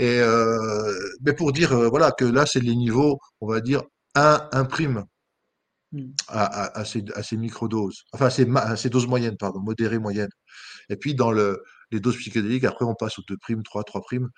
[0.00, 3.82] Euh, mais pour dire voilà que là, c'est les niveaux, on va dire
[4.14, 5.04] 1 1 prime
[5.92, 6.10] Mm.
[6.28, 9.36] à, à, à ces, à ces microdoses, enfin à ces, ma- à ces doses moyennes,
[9.38, 10.28] pardon, modérées moyennes.
[10.90, 14.02] Et puis dans le, les doses psychédéliques, après on passe aux 2 primes, 3, 3
[14.02, 14.28] primes,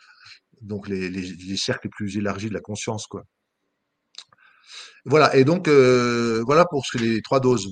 [0.62, 3.24] donc les, les, les cercles les plus élargis de la conscience, quoi.
[5.04, 7.68] Voilà, et donc euh, voilà pour ce, les trois doses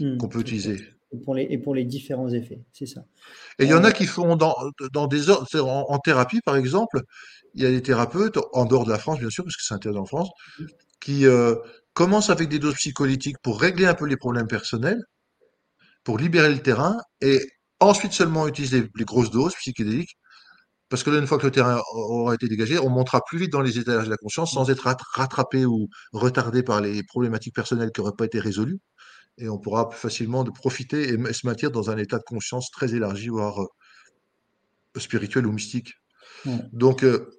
[0.00, 0.16] Mm.
[0.16, 0.80] qu'on peut utiliser.
[1.12, 2.60] Et pour les, et pour les différents effets.
[2.72, 3.04] C'est ça.
[3.58, 4.56] Et il y en Euh, a qui font dans,
[4.92, 7.00] dans des en, en thérapie, par exemple,
[7.54, 9.74] il y a des thérapeutes, en dehors de la France, bien sûr, parce que c'est
[9.74, 10.30] interdit en France,
[11.00, 11.54] qui euh,
[11.94, 15.02] commencent avec des doses psycholytiques pour régler un peu les problèmes personnels,
[16.02, 17.40] pour libérer le terrain, et
[17.80, 20.16] ensuite seulement utiliser les grosses doses psychédéliques,
[20.90, 23.52] parce que là, une fois que le terrain aura été dégagé, on montera plus vite
[23.52, 27.54] dans les étages de la conscience sans être rat- rattrapé ou retardé par les problématiques
[27.54, 28.80] personnelles qui n'auraient pas été résolues,
[29.38, 32.70] et on pourra plus facilement de profiter et se maintenir dans un état de conscience
[32.70, 35.94] très élargi, voire euh, spirituel ou mystique.
[36.72, 37.30] Donc, euh,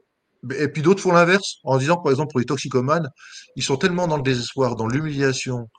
[0.58, 3.10] et puis d'autres font l'inverse, en disant par exemple, pour les toxicomanes,
[3.56, 5.70] ils sont tellement dans le désespoir, dans l'humiliation,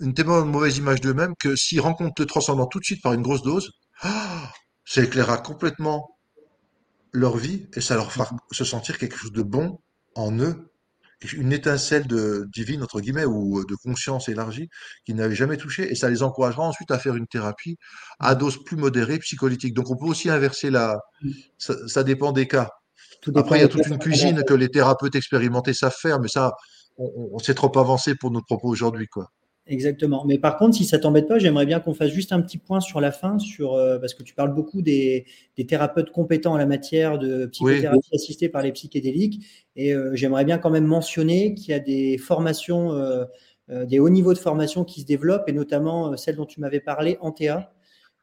[0.00, 3.22] une tellement mauvaise image d'eux-mêmes que s'ils rencontrent le transcendant tout de suite par une
[3.22, 3.70] grosse dose,
[4.84, 6.18] ça éclairera complètement
[7.12, 9.78] leur vie et ça leur fera se sentir quelque chose de bon
[10.14, 10.72] en eux,
[11.34, 14.68] une étincelle de divine entre guillemets ou de conscience élargie
[15.04, 17.76] qu'ils n'avaient jamais touché et ça les encouragera ensuite à faire une thérapie
[18.18, 19.74] à dose plus modérée psycholytique.
[19.74, 20.98] Donc on peut aussi inverser la,
[21.58, 22.70] ça dépend des cas.
[23.22, 26.28] Tout Après, il y a toute une cuisine que les thérapeutes expérimentés savent faire, mais
[26.28, 26.52] ça,
[26.98, 29.30] on, on- c'est trop avancé pour notre propos aujourd'hui, quoi.
[29.68, 30.24] Exactement.
[30.26, 32.80] Mais par contre, si ça t'embête pas, j'aimerais bien qu'on fasse juste un petit point
[32.80, 35.24] sur la fin, sur, euh, parce que tu parles beaucoup des,
[35.56, 39.46] des thérapeutes compétents en la matière de psychothérapie assistée par les psychédéliques.
[39.76, 43.24] Et euh, j'aimerais bien quand même mentionner qu'il y a des formations, euh,
[43.68, 47.16] des hauts niveaux de formation qui se développent, et notamment celle dont tu m'avais parlé,
[47.20, 47.72] Antea.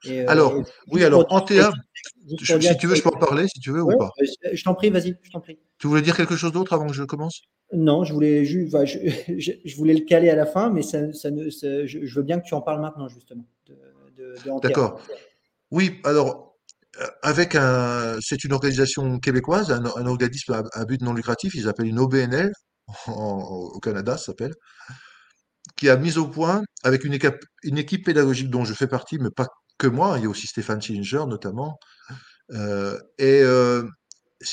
[0.05, 3.47] Et, euh, Alors, et oui, alors, je- dire si tu veux, je peux en parler,
[3.47, 4.11] si tu veux, Ouais, ou pas.
[4.21, 5.59] euh, je t'en prie, vas-y, je t'en prie.
[5.77, 7.41] Tu voulais dire quelque chose d'autre avant que je commence?
[7.73, 11.49] Non, je voulais enfin, je, voulais le caler à la fin, mais ça, ça ne,
[11.49, 13.45] ça- je, veux bien que tu en parles maintenant, justement.
[14.61, 15.01] D'accord.
[15.71, 16.55] Oui, alors,
[16.99, 21.53] euh, avec un, c'est une organisation québécoise, un, un organisme à, à but non lucratif,
[21.55, 22.51] ils appellent une OBNL,
[23.07, 24.53] en- au Canada, ça s'appelle,
[25.75, 29.17] qui a mis au point, avec une équipe, une équipe pédagogique dont je fais partie,
[29.19, 29.47] mais pas
[29.79, 31.79] que moi, il y a aussi Stéphane Schillinger notamment,
[32.51, 33.83] euh, et, euh,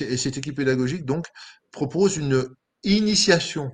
[0.01, 1.27] et cette équipe pédagogique, donc,
[1.73, 2.47] propose une
[2.85, 3.71] initiation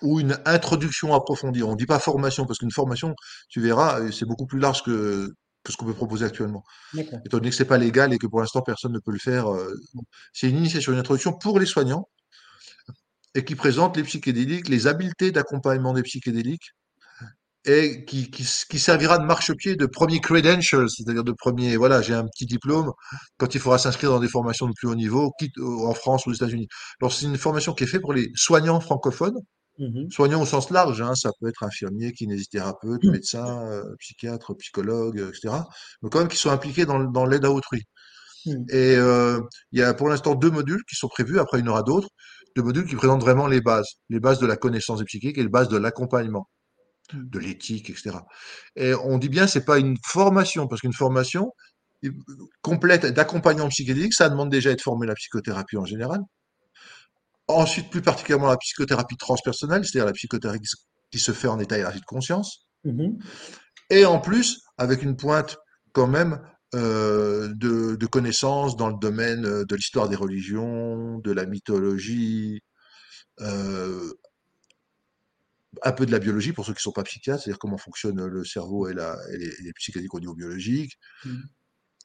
[0.00, 1.62] ou une introduction approfondie.
[1.62, 3.14] On ne dit pas formation, parce qu'une formation,
[3.50, 5.34] tu verras, c'est beaucoup plus large que,
[5.64, 6.62] que ce qu'on peut proposer actuellement.
[7.26, 9.52] Étant donné que c'est pas légal et que pour l'instant personne ne peut le faire,
[9.52, 9.74] euh,
[10.32, 12.08] c'est une initiation, une introduction pour les soignants
[13.34, 16.70] et qui présente les psychédéliques, les habiletés d'accompagnement des psychédéliques
[17.64, 22.14] et qui, qui, qui servira de marchepied de premier credential, c'est-à-dire de premier, voilà, j'ai
[22.14, 22.92] un petit diplôme
[23.38, 26.30] quand il faudra s'inscrire dans des formations de plus haut niveau, quitte en France ou
[26.30, 26.68] aux États-Unis.
[27.00, 29.36] Alors c'est une formation qui est faite pour les soignants francophones,
[29.78, 30.10] Mhm.
[30.10, 33.12] soignants au sens large, hein, ça peut être infirmier, kinésithérapeute, Mhm.
[33.12, 35.66] médecin, euh, psychiatre, psychologue, etc.
[36.02, 37.82] Mais quand même qui sont impliqués dans, dans l'aide à autrui.
[38.46, 38.66] Mhm.
[38.70, 39.40] Et euh,
[39.72, 41.82] il y a pour l'instant deux modules qui sont prévus, après il y en aura
[41.82, 42.08] d'autres,
[42.56, 45.42] deux modules qui présentent vraiment les bases, les bases de la connaissance des psychiques et
[45.42, 46.48] les bases de l'accompagnement.
[47.14, 48.18] De l'éthique, etc.
[48.76, 51.52] Et on dit bien, c'est pas une formation, parce qu'une formation
[52.62, 56.20] complète d'accompagnement psychédélique, ça demande déjà d'être formé à la psychothérapie en général.
[57.48, 60.68] Ensuite, plus particulièrement la psychothérapie transpersonnelle, c'est-à-dire la psychothérapie
[61.10, 62.66] qui se fait en état élargi de conscience.
[62.84, 63.18] Mmh
[63.90, 65.56] Et en plus, avec une pointe
[65.92, 66.40] quand même
[66.74, 72.60] euh, de, connaissances dans le domaine euh, de l'histoire des religions, de la mythologie,
[73.40, 74.12] euh,
[75.82, 78.24] un peu de la biologie pour ceux qui ne sont pas psychiatres, c'est-à-dire comment fonctionne
[78.24, 80.98] le cerveau et, la, les, les au niveau biologique.
[81.24, 81.36] Mmh.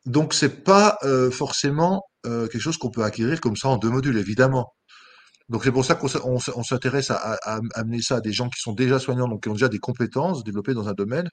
[0.06, 0.98] Donc, c'est pas
[1.32, 4.74] forcément quelque chose qu'on peut acquérir comme ça en deux modules, évidemment.
[5.50, 7.38] Donc c'est pour ça qu'on s'intéresse à,
[7.76, 10.44] amener ça à des gens qui sont déjà soignants, donc qui ont déjà des compétences
[10.44, 11.30] développées dans un domaine,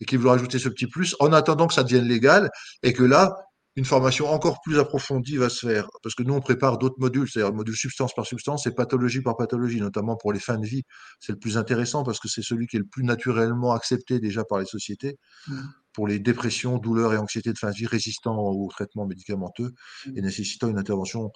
[0.00, 2.50] et qui veulent rajouter ce petit plus en attendant que ça devienne légal,
[2.82, 3.34] et que là,
[3.76, 5.88] une formation encore plus approfondie va se faire.
[6.02, 9.20] Parce que nous, on prépare d'autres modules, c'est-à-dire le module substance par substance et pathologie
[9.20, 10.82] par pathologie, notamment pour les fins de vie.
[11.20, 14.44] C'est le plus intéressant parce que c'est celui qui est le plus naturellement accepté déjà
[14.44, 15.18] par les sociétés.
[15.48, 15.60] Mmh.
[15.92, 19.72] Pour les dépressions, douleurs et anxiétés de fin de vie résistant aux traitements médicamenteux
[20.06, 20.18] mmh.
[20.18, 21.30] et nécessitant une intervention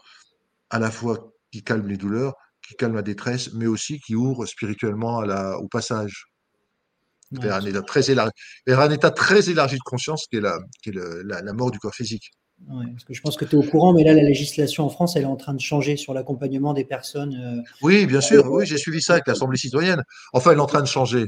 [0.70, 2.34] à la fois qui calme les douleurs,
[2.66, 6.26] qui calme la détresse, mais aussi qui ouvre spirituellement à la, au passage
[7.32, 8.32] vers, un état très élargi,
[8.66, 11.70] vers un état très élargi de conscience qui est la, qui est la, la, mort
[11.70, 12.30] du corps physique.
[12.66, 15.16] parce que je pense que tu es au courant, mais là, la législation en France,
[15.16, 17.34] elle est en train de changer sur l'accompagnement des personnes.
[17.34, 20.02] Euh, oui, bien sûr, oui, j'ai suivi ça avec l'Assemblée citoyenne.
[20.32, 21.26] Enfin, elle est en train de changer.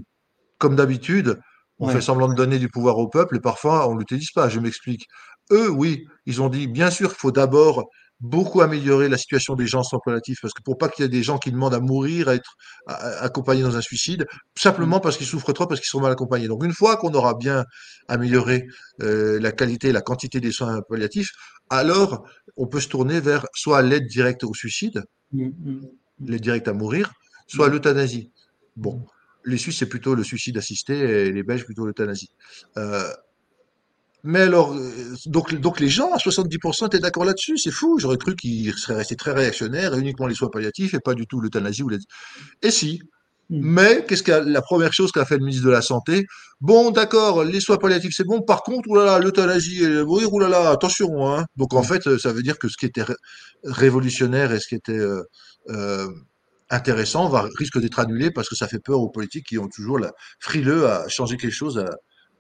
[0.59, 1.39] Comme d'habitude,
[1.79, 4.51] on fait semblant de donner du pouvoir au peuple et parfois on ne l'utilise pas.
[4.51, 5.07] Je m'explique.
[5.51, 7.89] Eux, oui, ils ont dit, bien sûr, il faut d'abord
[8.21, 11.09] beaucoup améliorer la situation des gens sans palliatif, parce que pour pas qu'il y ait
[11.09, 12.57] des gens qui demandent à mourir, à être
[12.87, 15.01] accompagnés dans un suicide, simplement mmh.
[15.01, 16.49] parce qu'ils souffrent trop, parce qu'ils sont mal accompagnés.
[16.49, 17.65] Donc une fois qu'on aura bien
[18.09, 18.67] amélioré
[19.03, 21.31] euh, la qualité et la quantité des soins palliatifs,
[21.71, 25.03] alors on peut se tourner vers soit l'aide directe au suicide,
[25.33, 25.81] mmh, mmh,
[26.27, 27.13] l'aide directe à mourir,
[27.47, 28.31] soit l'euthanasie.
[28.77, 29.07] Bon,
[29.45, 32.31] les Suisses, c'est plutôt le suicide assisté, et les Belges, plutôt l'euthanasie.
[32.77, 33.11] Euh,
[34.23, 37.57] mais alors, euh, donc, donc les gens, à 70%, étaient d'accord là-dessus.
[37.59, 37.99] C'est fou.
[37.99, 41.27] J'aurais cru qu'ils seraient restés très réactionnaires et uniquement les soins palliatifs et pas du
[41.27, 41.99] tout l'euthanasie ou les...
[42.63, 43.01] Et si.
[43.49, 43.61] Hmm.
[43.63, 46.27] Mais qu'est-ce que la première chose qu'a fait le ministre de la Santé?
[46.61, 48.43] Bon, d'accord, les soins palliatifs, c'est bon.
[48.43, 51.27] Par contre, oulala, l'euthanasie et mourir, oulala, attention.
[51.29, 51.47] Hein.
[51.57, 51.85] Donc en hmm.
[51.85, 53.05] fait, ça veut dire que ce qui était
[53.65, 55.23] révolutionnaire et ce qui était euh,
[55.71, 56.09] euh,
[56.69, 59.99] intéressant va, risque d'être annulé parce que ça fait peur aux politiques qui ont toujours
[59.99, 61.89] la frileux à changer quelque chose à,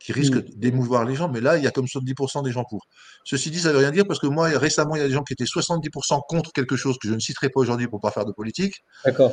[0.01, 0.45] qui risque mm.
[0.57, 2.87] d'émouvoir les gens, mais là, il y a comme 70% des gens pour.
[3.25, 5.15] Ceci dit, ça ne veut rien dire parce que moi, récemment, il y a des
[5.15, 8.03] gens qui étaient 70% contre quelque chose que je ne citerai pas aujourd'hui pour ne
[8.03, 8.83] pas faire de politique.
[9.05, 9.33] D'accord.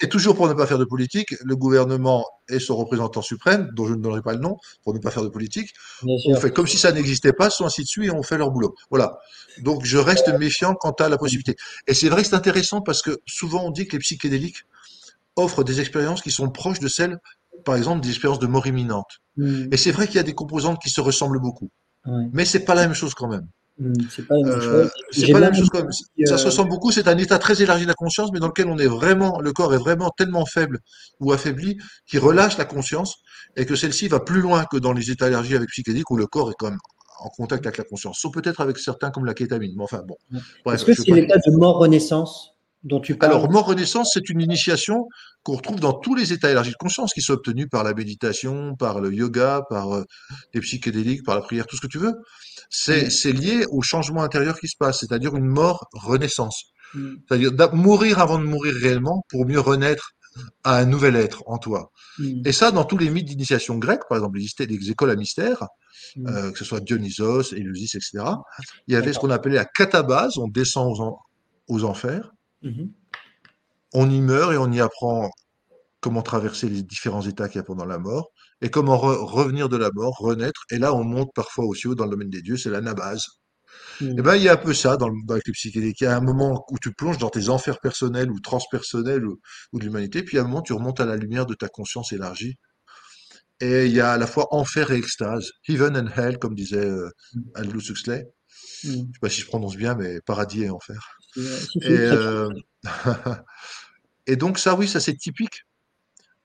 [0.00, 3.86] Et toujours pour ne pas faire de politique, le gouvernement et son représentant suprême, dont
[3.86, 5.70] je ne donnerai pas le nom, pour ne pas faire de politique,
[6.02, 8.50] on fait comme si ça n'existait pas, sont ainsi de suite, et on fait leur
[8.50, 8.74] boulot.
[8.90, 9.18] Voilà.
[9.58, 11.54] Donc je reste méfiant quant à la possibilité.
[11.86, 14.64] Et c'est vrai que c'est intéressant parce que souvent on dit que les psychédéliques
[15.36, 17.18] offrent des expériences qui sont proches de celles
[17.64, 19.10] par exemple, des expériences de mort imminente.
[19.36, 19.66] Hmm.
[19.72, 21.70] Et c'est vrai qu'il y a des composantes qui se ressemblent beaucoup.
[22.32, 23.48] Mais c'est pas la même chose quand même.
[23.78, 24.90] Hmm, c'est pas la même euh, chose.
[25.10, 26.26] C'est pas la même chose quand même.
[26.26, 26.92] Ça se ressemble beaucoup.
[26.92, 29.52] C'est un état très élargi de la conscience, mais dans lequel on est vraiment, le
[29.52, 30.78] corps est vraiment tellement faible
[31.20, 33.16] ou affaibli qu'il relâche la conscience
[33.56, 36.26] et que celle-ci va plus loin que dans les états élargis avec psychédéliques où le
[36.26, 36.78] corps est quand même
[37.20, 38.18] en contact avec la conscience.
[38.20, 39.72] Sauf peut-être avec certains comme la kétamine.
[39.76, 40.16] Mais enfin bon.
[40.70, 42.53] Est-ce que c'est l'état de mort-renaissance
[43.20, 45.08] alors, mort renaissance, c'est une initiation
[45.42, 48.76] qu'on retrouve dans tous les états élargis de conscience qui sont obtenus par la méditation,
[48.76, 50.04] par le yoga, par euh,
[50.52, 52.14] les psychédéliques, par la prière, tout ce que tu veux.
[52.70, 56.64] C'est, lié au changement intérieur qui se passe, c'est-à-dire une mort renaissance.
[56.94, 57.14] Mm.
[57.28, 60.10] C'est-à-dire mourir avant de mourir réellement pour mieux renaître
[60.64, 61.90] à un nouvel être en toi.
[62.18, 62.42] Mm.
[62.44, 65.68] Et ça, dans tous les mythes d'initiation grecque, par exemple les, les écoles à mystère,
[66.16, 66.26] mm.
[66.26, 68.24] euh, que ce soit Dionysos, Éleusis, etc.,
[68.88, 71.18] il y avait ce qu'on appelait la catabase, on descend aux,
[71.68, 72.30] aux enfers,
[72.64, 72.92] Mhm.
[73.92, 75.30] On y meurt et on y apprend
[76.00, 79.76] comment traverser les différents états qu'il y a pendant la mort et comment revenir de
[79.76, 80.64] la mort, renaître.
[80.70, 83.24] Et là, on monte parfois aussi haut dans le domaine des dieux, c'est l'anabase.
[84.00, 84.16] Et mhm.
[84.18, 86.00] eh ben, il y a un peu ça dans, le, dans les psychédéliques.
[86.00, 89.38] Il y a un moment où tu plonges dans tes enfers personnels ou transpersonnels ou,
[89.72, 92.56] de l'humanité, puis à un moment, tu remontes à la lumière de ta conscience élargie.
[93.60, 96.86] Et il y a à la fois enfer et extase, heaven and hell, comme disait
[96.86, 97.44] euh, mhm.
[97.54, 98.26] Aldous Huxley.
[98.84, 101.18] Je ne sais pas si je prononce bien, mais paradis et enfer.
[101.82, 102.50] Euh,
[104.26, 105.62] et, donc ça, oui, ça c'est typique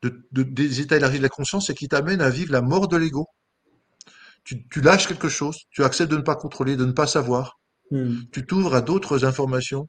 [0.01, 2.97] de, des états élargis de la conscience et qui t'amène à vivre la mort de
[2.97, 3.27] l'ego.
[4.45, 7.59] Tu, lâches quelque chose, tu acceptes de ne pas contrôler, de ne pas savoir.
[7.91, 8.21] Hmm.
[8.31, 9.87] Tu t'ouvres à d'autres informations,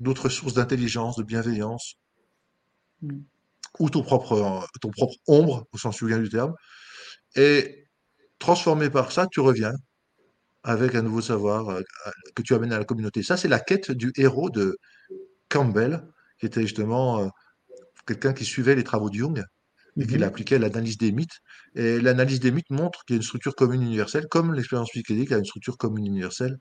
[0.00, 1.96] d'autres sources d'intelligence, de bienveillance,
[3.02, 3.18] hmm.
[3.80, 6.54] ou ton propre, ton propre ombre, au sens bien du terme.
[7.36, 7.86] Et
[8.38, 9.72] transformé par ça, tu reviens
[10.64, 11.82] avec un nouveau savoir euh,
[12.34, 13.22] que tu amènes à la communauté.
[13.22, 14.76] Ça, c'est la quête du héros de
[15.50, 16.02] Campbell,
[16.40, 17.28] qui était justement euh,
[18.06, 19.44] quelqu'un qui suivait les travaux de Jung
[20.00, 20.24] et qu'il Mhm.
[20.24, 21.40] appliquait l'analyse des mythes.
[21.76, 25.32] Et l'analyse des mythes montre qu'il y a une structure commune universelle, comme l'expérience psychédélique
[25.32, 26.58] a une structure commune universelle.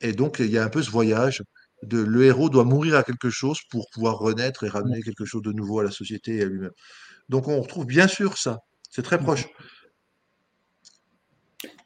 [0.00, 1.42] Et donc, il y a un peu ce voyage
[1.82, 5.42] de le héros doit mourir à quelque chose pour pouvoir renaître et ramener quelque chose
[5.42, 6.72] de nouveau à la société et à lui-même.
[7.28, 8.58] Donc, on retrouve bien sûr ça.
[8.90, 9.46] C'est très proche.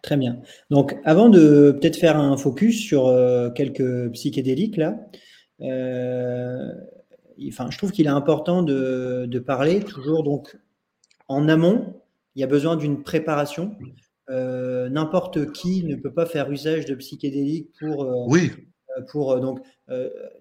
[0.02, 0.40] Très bien.
[0.68, 4.98] Donc, avant de peut-être faire un focus sur euh, quelques psychédéliques, là,
[5.60, 6.72] euh,
[7.48, 10.56] enfin, je trouve qu'il est important de, de, parler toujours donc
[11.28, 11.94] en amont.
[12.34, 13.76] Il y a besoin d'une préparation.
[14.28, 18.26] Euh, N'importe qui ne peut pas faire usage de psychédéliques pour.
[18.28, 18.50] Oui,
[19.10, 19.60] pour donc,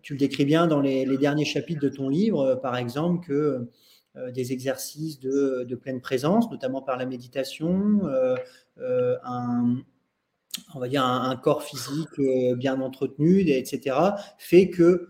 [0.01, 3.69] tu le décris bien dans les, les derniers chapitres de ton livre, par exemple, que
[4.15, 8.35] des exercices de, pleine présence, notamment par la méditation, euh,
[8.79, 9.77] euh, un,
[10.75, 13.95] on un, corps physique euh, bien entretenu, etc.,
[14.37, 15.07] fait que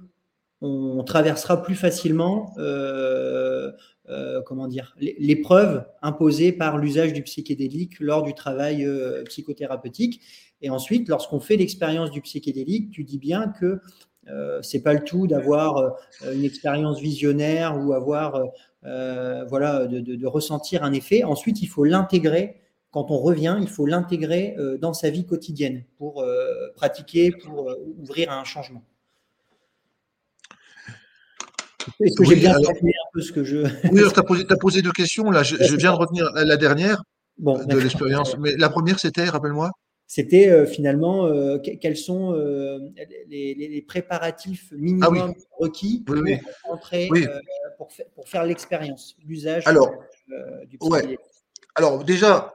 [0.63, 3.71] on traversera plus facilement euh,
[4.09, 10.21] euh, comment dire l'épreuve imposée par l'usage du psychédélique lors du travail euh, psychothérapeutique.
[10.61, 13.79] Et ensuite, lorsqu'on fait l'expérience du psychédélique, tu dis bien que
[14.27, 15.89] euh, c'est pas le tout d'avoir euh,
[16.33, 18.43] une expérience visionnaire ou avoir
[18.85, 21.23] euh, voilà de, de, de, ressentir un effet.
[21.23, 22.57] Ensuite, il faut l'intégrer.
[22.91, 27.75] Quand on revient, il faut l'intégrer euh, dans sa vie quotidienne pour euh, pratiquer, pour
[27.99, 28.83] ouvrir à un changement.
[31.99, 33.57] Est-ce que Oui, j'ai bien formulé un peu ce que je.
[33.91, 35.31] oui tu as posé, posé deux questions.
[35.31, 37.03] Là, je, je viens de retenir la, la dernière
[37.37, 38.37] Bon, de l'expérience.
[38.37, 39.71] Mais la première, c'était, rappelle-moi?
[40.13, 42.79] C'était euh, finalement euh, que- quels sont euh,
[43.29, 46.37] les, préparatifs minimums requis Ah Oui, pour oui.
[46.69, 47.25] entrer, Oui.
[47.77, 49.89] pour, fa- pour faire l'expérience, l'usage Alors,
[50.67, 51.17] du ouais.
[51.75, 52.53] Alors, déjà,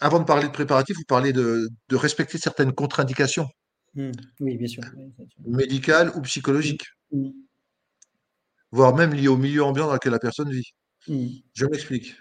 [0.00, 3.48] avant de parler de préparatifs, vous parlez de, de respecter certaines contre-indications
[3.94, 4.12] Hmm.
[4.38, 4.84] Oui, bien sûr.
[5.44, 7.30] Médicales ou psychologiques, Hmm.
[8.70, 10.72] voire même liées au milieu ambiant dans lequel la personne vit.
[11.08, 12.14] Je m'explique.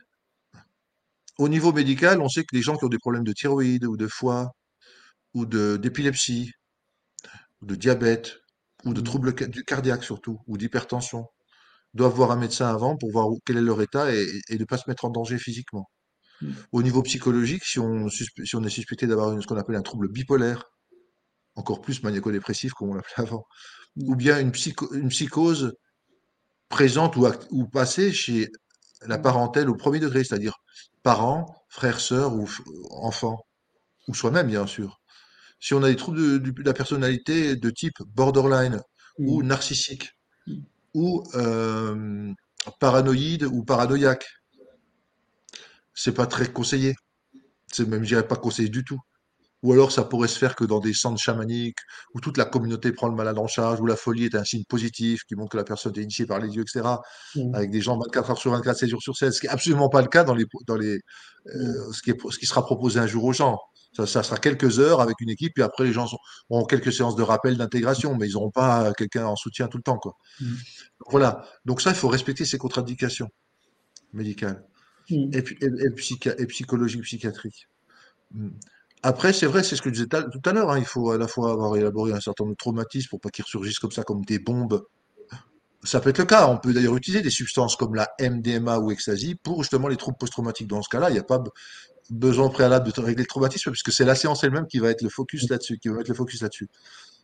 [1.37, 3.95] Au niveau médical, on sait que les gens qui ont des problèmes de thyroïde ou
[3.95, 4.51] de foie
[5.33, 6.51] ou d'épilepsie
[7.61, 8.37] ou de diabète
[8.85, 9.03] ou de Mm.
[9.03, 11.27] troubles ca- du cardiaque surtout ou d'hypertension
[11.93, 14.77] doivent voir un médecin avant pour voir quel est leur état et, et ne pas
[14.77, 15.89] se mettre en danger physiquement.
[16.41, 16.65] Mm.
[16.73, 20.09] Au niveau psychologique, si on, si on est suspecté d'avoir ce qu'on appelle un trouble
[20.09, 20.65] bipolaire,
[21.55, 23.45] encore plus maniaco-dépressif comme on l'appelait avant,
[23.97, 24.09] Mm.
[24.09, 25.73] ou bien une, psycho- une psychose
[26.69, 28.49] présente ou, ou passée chez
[29.07, 30.55] la parentèle au premier degré, c'est-à-dire
[31.03, 32.47] parents, frères, sœurs ou
[32.91, 33.39] enfants,
[34.09, 35.00] ou soi-même bien sûr.
[35.61, 38.81] Si on a des troubles de, la personnalité de type borderline
[39.19, 39.47] ou Mm.
[39.47, 40.09] narcissique
[40.47, 40.55] Mm.
[40.95, 42.33] ou euh,
[42.79, 44.25] paranoïde ou paranoïaque,
[45.93, 46.95] c'est pas très conseillé.
[47.71, 48.99] C'est même, je dirais pas conseillé du tout.
[49.63, 51.77] Ou alors ça pourrait se faire que dans des centres chamaniques
[52.15, 54.63] où toute la communauté prend le malade en charge, où la folie est un signe
[54.67, 56.99] positif qui montre que la personne est initiée par les dieux, etc.
[57.35, 57.53] Mm.
[57.53, 59.89] Avec des gens 24 heures sur 24, 7 jours sur 7, ce qui est absolument
[59.89, 60.97] pas le cas dans les, dans les,
[61.45, 63.59] euh, ce, qui est- ce qui sera proposé un jour aux gens.
[63.93, 66.17] Ça, ça sera quelques heures avec une équipe, et après les gens sont-
[66.49, 69.83] auront quelques séances de rappel, d'intégration, mais ils n'auront pas quelqu'un en soutien tout le
[69.83, 69.97] temps.
[69.97, 70.15] Quoi.
[70.39, 70.53] Mm.
[71.09, 71.45] Voilà.
[71.65, 73.27] Donc ça, il faut respecter ces contre-indications
[74.13, 74.63] médicales
[75.09, 75.29] Mm.
[75.33, 77.67] et, puis- et, et psycha- et psychologiques, psychiatriques.
[78.33, 78.49] Mm.
[79.03, 81.17] Après, c'est vrai, c'est ce que je disais tout à l'heure, hein, il faut à
[81.17, 84.03] la fois avoir élaboré un certain nombre de traumatismes pour pas qu'ils ressurgissent comme ça,
[84.03, 84.85] comme des bombes.
[85.83, 86.47] Ça peut être le cas.
[86.47, 90.17] On peut d'ailleurs utiliser des substances comme la MDMA ou ecstasy pour justement les troubles
[90.19, 90.67] post-traumatiques.
[90.67, 91.41] Dans ce cas-là, il n'y a pas
[92.11, 95.09] besoin préalable de régler le traumatisme puisque c'est la séance elle-même qui va être le
[95.09, 96.67] focus là-dessus, qui va mettre le focus là-dessus.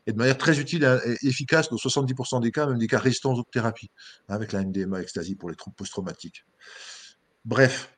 [0.08, 3.34] Et de manière très utile et efficace dans 70% des cas, même des cas résistants
[3.34, 3.92] aux autres thérapies,
[4.30, 6.46] hein, avec la MDMA, ecstasy pour les troubles post-traumatiques.
[7.44, 7.94] Bref.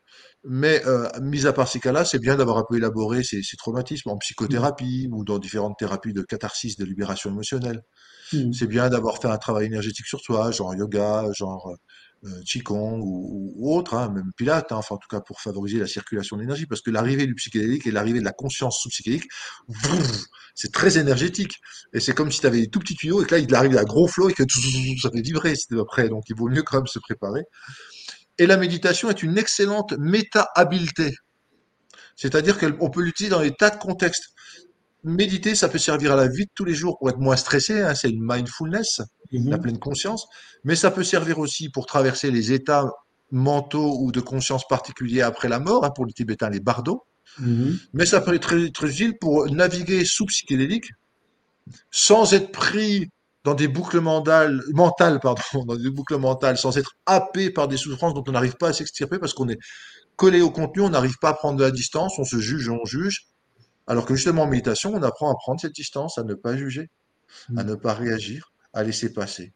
[0.45, 3.57] Mais euh, mis à part ces cas-là, c'est bien d'avoir un peu élaboré ces, ces
[3.57, 7.83] traumatismes en psychothérapie ou dans différentes thérapies de catharsis, de libération émotionnelle.
[8.31, 8.53] Mm.
[8.53, 11.75] C'est bien d'avoir fait un travail énergétique sur soi, genre yoga, genre euh,
[12.45, 15.87] qigong ou, ou autre, hein, même pilates, hein, enfin en tout cas pour favoriser la
[15.87, 19.29] circulation de l'énergie, parce que l'arrivée du psychédélique et l'arrivée de la conscience sous psychédélique,
[20.55, 21.55] c'est très énergétique.
[21.93, 23.77] Et c'est comme si tu avais des tout petits tuyaux et que là il arrive
[23.77, 24.43] à gros flot et que
[25.01, 26.09] ça fait vibrer après.
[26.09, 27.43] Donc il vaut mieux quand même se préparer.
[28.37, 31.13] Et la méditation est une excellente méta-habileté.
[32.15, 34.33] C'est-à-dire qu'on peut l'utiliser dans des tas de contextes.
[35.03, 37.81] Méditer, ça peut servir à la vie de tous les jours pour être moins stressé,
[37.81, 39.49] hein, c'est une mindfulness, Mhm.
[39.49, 40.27] la pleine conscience,
[40.63, 42.85] mais ça peut servir aussi pour traverser les états
[43.31, 47.03] mentaux ou de conscience particuliers après la mort, hein, pour les Tibétains, les bardos,
[47.37, 47.77] Mhm.
[47.93, 50.89] mais ça peut être très, très utile pour naviguer sous psychédélique
[51.91, 53.09] sans être pris
[53.45, 57.77] dans des boucles mentales, mentales pardon, dans des boucles mentales, sans être happé par des
[57.77, 59.59] souffrances dont on n'arrive pas à s'extirper parce qu'on est
[60.17, 62.83] collé au contenu, on n'arrive pas à prendre de la distance, on se juge, on
[62.85, 63.27] juge.
[63.89, 66.91] Alors que justement en méditation, on apprend à prendre cette distance, à ne pas juger,
[67.57, 69.51] à ne pas réagir, à laisser passer.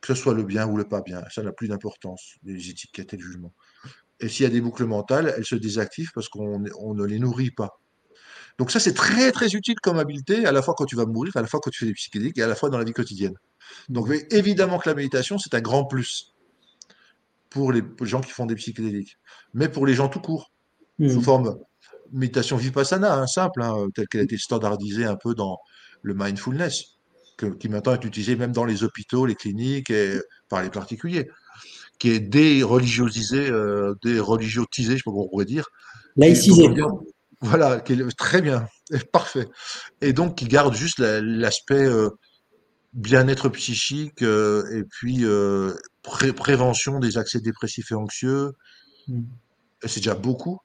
[0.00, 3.14] Que ce soit le bien ou le pas bien, ça n'a plus d'importance, les étiquettes
[3.14, 3.52] et le jugement.
[4.18, 7.20] Et s'il y a des boucles mentales, elles se désactivent parce qu'on on ne les
[7.20, 7.78] nourrit pas.
[8.58, 11.36] Donc ça, c'est très très utile comme habileté, à la fois quand tu vas mourir,
[11.36, 12.92] à la fois quand tu fais des psychédéliques et à la fois dans la vie
[12.92, 13.34] quotidienne.
[13.88, 16.34] Donc évidemment que la méditation, c'est un grand plus
[17.50, 19.16] pour les gens qui font des psychédéliques,
[19.54, 20.50] mais pour les gens tout court,
[20.98, 21.22] sous Mhm.
[21.22, 21.58] forme
[22.12, 25.58] méditation vipassana, hein, simple, hein, telle qu'elle a été standardisée un peu dans
[26.02, 26.84] le mindfulness,
[27.36, 31.28] que- qui maintenant est utilisée même dans les hôpitaux, les cliniques et par les particuliers,
[31.98, 35.70] qui est déreligiosisé, euh, je sais pas comment on pourrait dire, qui,
[36.20, 36.68] dont Laïcisé.
[36.68, 36.98] on garde,
[37.40, 38.66] voilà, qui est très bien,
[39.12, 39.46] parfait,
[40.00, 42.10] et donc qui garde juste la- l'aspect euh,
[42.92, 48.52] bien-être psychique euh, et puis euh, pré- prévention des accès dépressifs et anxieux.
[49.82, 50.58] Et C'est déjà beaucoup.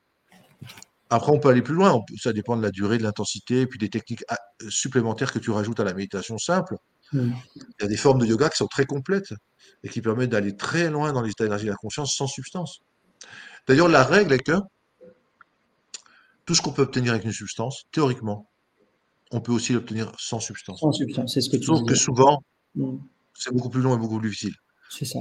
[1.09, 1.93] Après, on peut aller plus loin.
[1.93, 4.37] On peut- ça dépend de la durée, de l'intensité, et puis des techniques ah,
[4.69, 6.75] supplémentaires que tu rajoutes à la méditation simple.
[7.13, 7.35] Mhm.
[7.57, 9.33] Il y a des formes de yoga qui sont très complètes
[9.83, 12.79] et qui permettent d'aller très loin dans l'état d'énergie de la conscience sans substance.
[13.67, 14.53] D'ailleurs, la règle est que
[16.45, 18.49] tout ce qu'on peut obtenir avec une substance, théoriquement,
[19.31, 20.79] on peut aussi l'obtenir sans substance.
[20.79, 22.41] Sans substance, c'est ce que tu Sauf que souvent,
[22.75, 22.99] Mhm.
[23.33, 24.53] c'est beaucoup plus long et beaucoup plus difficile.
[24.89, 25.19] C'est ça.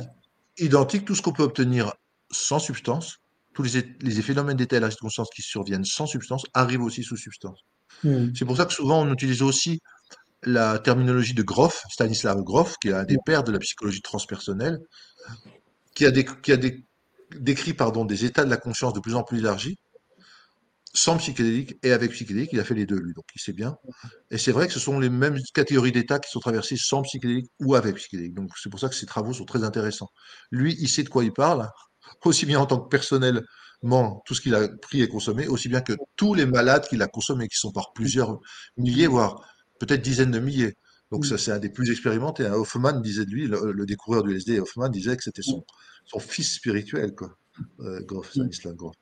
[0.59, 1.93] Identique, tout ce qu'on peut obtenir
[2.31, 3.17] sans substance,
[3.55, 7.17] tous les, les phénomènes d'état d'énergie de conscience qui surviennent sans substance arrivent aussi sous
[7.17, 7.61] substance.
[8.03, 8.33] Mhm.
[8.35, 9.81] C'est pour ça que souvent on utilise aussi
[10.43, 14.79] la terminologie de Grof, Stanislav Grof, qui est un des pères de la psychologie transpersonnelle,
[15.95, 16.85] qui a, des, qui a des,
[17.37, 19.77] décrit pardon, des états de la conscience de plus en plus élargis,
[20.93, 23.77] sans psychédélique et avec psychédélique, il a fait les deux, lui, donc il sait bien.
[24.31, 27.51] Et c'est vrai que ce sont les mêmes catégories d'états qui sont traversées sans psychédélique
[27.61, 28.35] ou avec psychédélique.
[28.35, 30.09] Donc c'est pour ça que ces travaux sont très intéressants.
[30.53, 31.69] Lui, il sait de quoi il parle,
[32.25, 35.81] aussi bien en tant que personnellement, tout ce qu'il a pris et consommé, aussi bien
[35.81, 38.41] que tous les malades qu'il a consommés, qui sont par plusieurs
[38.77, 39.45] milliers, voire
[39.79, 40.75] peut-être dizaines de milliers.
[41.13, 42.47] Donc ça, c'est un des plus expérimentés.
[42.47, 42.55] hein.
[42.55, 45.65] Hoffman disait de lui, le, le découvreur du LSD, Hoffman disait que c'était son,
[46.07, 47.37] son fils spirituel, quoi.
[47.81, 48.95] Euh, Grof, Stanislav Grof.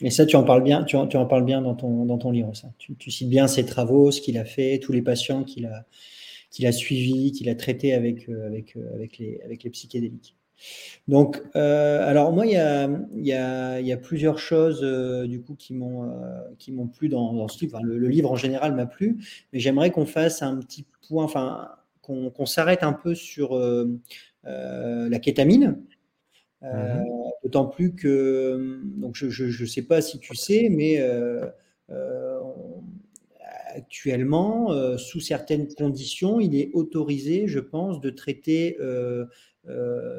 [0.00, 2.16] Et ça, tu en parles bien, tu en, tu en parles bien dans ton, dans
[2.18, 2.54] ton livre.
[2.56, 2.68] Ça.
[2.78, 5.84] Tu, tu cites bien ses travaux, ce qu'il a fait, tous les patients qu'il a,
[6.50, 10.36] qu'il a suivis, qu'il a traités avec, euh, avec, euh, avec, les, avec les psychédéliques.
[11.06, 14.80] Donc, euh, alors moi, il y a, il y, a, il y a plusieurs choses
[14.82, 17.76] euh, du coup qui m'ont euh, qui m'ont plu dans, dans ce livre.
[17.76, 19.18] Enfin, le, le, livre en général m'a plu,
[19.52, 21.70] mais j'aimerais qu'on fasse un petit point, enfin
[22.02, 23.58] qu'on qu s'arrête un peu sur
[24.44, 25.82] la kétamine.
[26.62, 27.04] Mmh.
[27.44, 31.00] D'autant plus que, donc je ne sais pas si tu sais, mais
[33.74, 38.76] actuellement, sous certaines conditions, il est autorisé, je pense, de traiter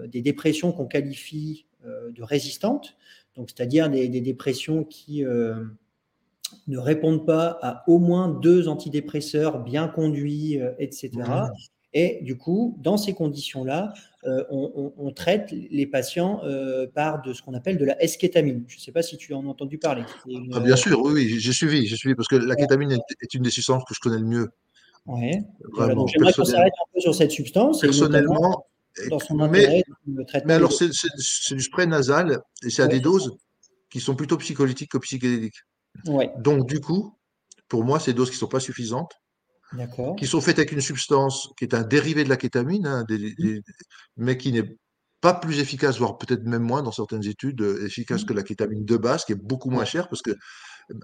[0.08, 2.98] des dépressions qu'on qualifie euh, de résistantes,
[3.38, 5.64] donc c'est-à-dire des, des, dépressions qui euh,
[6.68, 11.12] ne répondent pas à au moins deux antidépresseurs bien conduits, euh, etc.
[11.16, 11.50] Mmh.
[11.94, 13.94] Et du coup, dans ces conditions-là,
[14.26, 18.02] euh, on, on, on, traite les patients euh, par de ce qu'on appelle de la
[18.04, 18.66] eskétamine.
[18.68, 20.04] Je ne sais pas si tu en as entendu parler.
[20.28, 20.52] Une...
[20.54, 23.34] Ah, bien sûr, oui, oui j'ai suivi, j'ai suivi, parce que la kétamine est, est,
[23.34, 24.50] une des substances que je connais le mieux.
[25.06, 25.42] Ouais.
[25.72, 27.80] Voilà, j'aimerais qu'on s'arrête un peu sur cette substance.
[27.80, 28.66] Personnellement,
[29.10, 32.94] dans son intérêt, mais, mais alors c'est du spray nasal et c'est à ouais.
[32.94, 33.32] des doses
[33.90, 35.62] qui sont plutôt psycholytiques que psychédéliques.
[36.06, 36.32] Ouais.
[36.38, 37.18] Donc du coup,
[37.68, 39.14] pour moi, ces doses qui ne sont pas suffisantes,
[40.18, 43.36] qui sont faites avec une substance qui est un dérivé de la kétamine, hein, des,
[43.36, 43.62] des,
[44.18, 44.78] mais qui n'est
[45.22, 48.86] pas plus efficace, voire peut-être même moins dans certaines études, euh, efficace que la kétamine
[48.86, 50.32] de base, qui est beaucoup moins chère parce que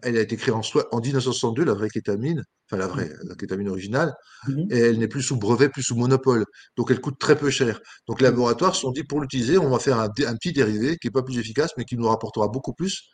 [0.03, 0.61] elle a été créée en,
[0.91, 4.13] en 1962, la vraie kétamine, enfin la vraie, la kétamine originale,
[4.47, 4.67] Mhm.
[4.71, 6.45] et elle n'est plus sous brevet, plus sous monopole.
[6.77, 7.79] Donc elle coûte très peu cher.
[8.07, 10.97] Donc les laboratoires se sont dit pour l'utiliser, on va faire un, un, petit dérivé
[10.97, 13.09] qui n'est pas plus efficace, mais qui nous rapportera beaucoup plus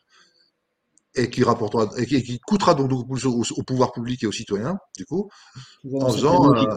[1.16, 4.28] et qui rapportera et qui, qui coûtera donc beaucoup plus au, au, pouvoir public et
[4.28, 5.30] aux citoyens, du coup,
[6.00, 6.76] en faisant euh,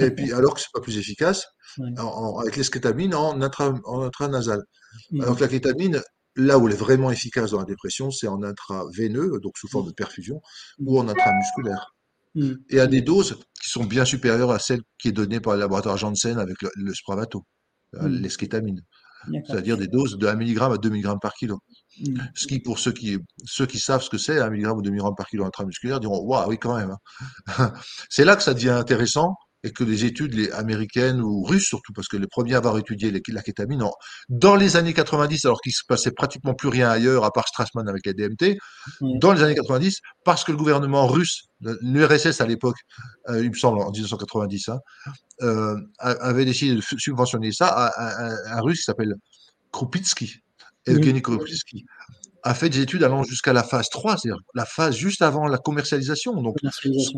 [0.00, 1.46] et puis alors que c'est pas plus efficace,
[1.78, 1.90] Ouais.
[1.98, 4.62] en, en- avec l'eskétamine en, intra, en intranasal.
[5.12, 5.20] Mhm.
[5.22, 6.02] Alors que la kétamine,
[6.36, 9.86] là où elle est vraiment efficace dans la dépression, c'est en intraveineux, donc sous forme
[9.88, 10.40] de perfusion,
[10.78, 11.94] ou en intramusculaire.
[12.34, 12.58] Mhm.
[12.70, 15.60] Et à des doses qui sont bien supérieures à celles qui est donnée par le
[15.60, 17.44] laboratoire Janssen avec le, le Spravato,
[17.94, 18.08] euh.
[19.28, 19.46] D'accord.
[19.48, 21.58] C'est-à-dire des doses de 1 mg à 2 mg par kilo.
[22.34, 24.90] Ce qui, pour ceux qui, ceux qui savent ce que c'est, 1 mg ou 2
[24.90, 26.94] mg par kilo intramusculaire, diront Waouh, oui, quand même.
[27.58, 27.72] hein.
[28.10, 29.34] c'est là que ça devient intéressant
[29.66, 32.78] et que les études les américaines ou russes, surtout, parce que les premiers à avoir
[32.78, 33.92] étudié les- la kétamine, en-
[34.28, 37.88] dans les années 90, alors qu'il se passait pratiquement plus rien ailleurs, à part Strassman
[37.88, 38.56] avec les DMT,
[39.20, 41.46] dans les années 90, parce que le gouvernement russe,
[41.82, 42.76] l'URSS à l'époque,
[43.28, 44.78] euh, il me semble en 1990, hein,
[45.42, 49.14] euh, avait décidé de subventionner ça à, à- à un russe qui s'appelle
[49.72, 50.40] Krupitsky,
[50.86, 51.84] Evgeny Krupitsky,
[52.46, 55.58] a fait des études allant jusqu'à la phase 3, c'est-à-dire la phase juste avant la
[55.58, 56.40] commercialisation.
[56.40, 56.56] Donc,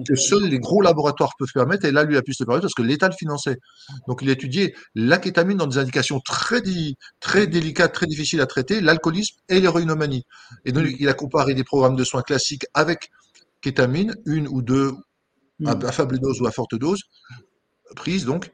[0.07, 2.75] que seuls les gros laboratoires peuvent permettre, et là, lui a pu se permettre parce
[2.75, 3.59] que l'État le finançait.
[4.07, 6.63] Donc, il a étudié la kétamine dans des indications très,
[7.21, 10.25] très délicates, très difficiles à traiter, l'alcoolisme et l'héroïnomanie.
[10.65, 13.11] Et donc, il a comparé des programmes de soins classiques avec
[13.61, 14.95] kétamine, une ou deux,
[15.67, 17.03] à, à faible dose ou à forte dose,
[17.97, 18.51] prise donc,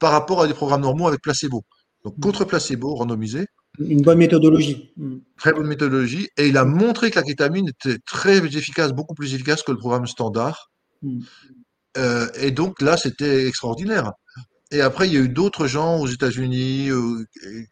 [0.00, 1.62] par rapport à des programmes normaux avec placebo.
[2.04, 3.46] Donc, contre placebo, randomisé,
[3.78, 4.92] une bonne méthodologie.
[4.96, 5.16] Mm.
[5.36, 6.28] Très bonne méthodologie.
[6.36, 9.78] Et il a montré que la kétamine était très efficace, beaucoup plus efficace que le
[9.78, 10.70] programme standard.
[11.02, 11.20] Mm.
[11.96, 14.12] Euh, et donc là, c'était extraordinaire.
[14.70, 17.64] Et après, il y a eu d'autres gens aux États-Unis euh, euh,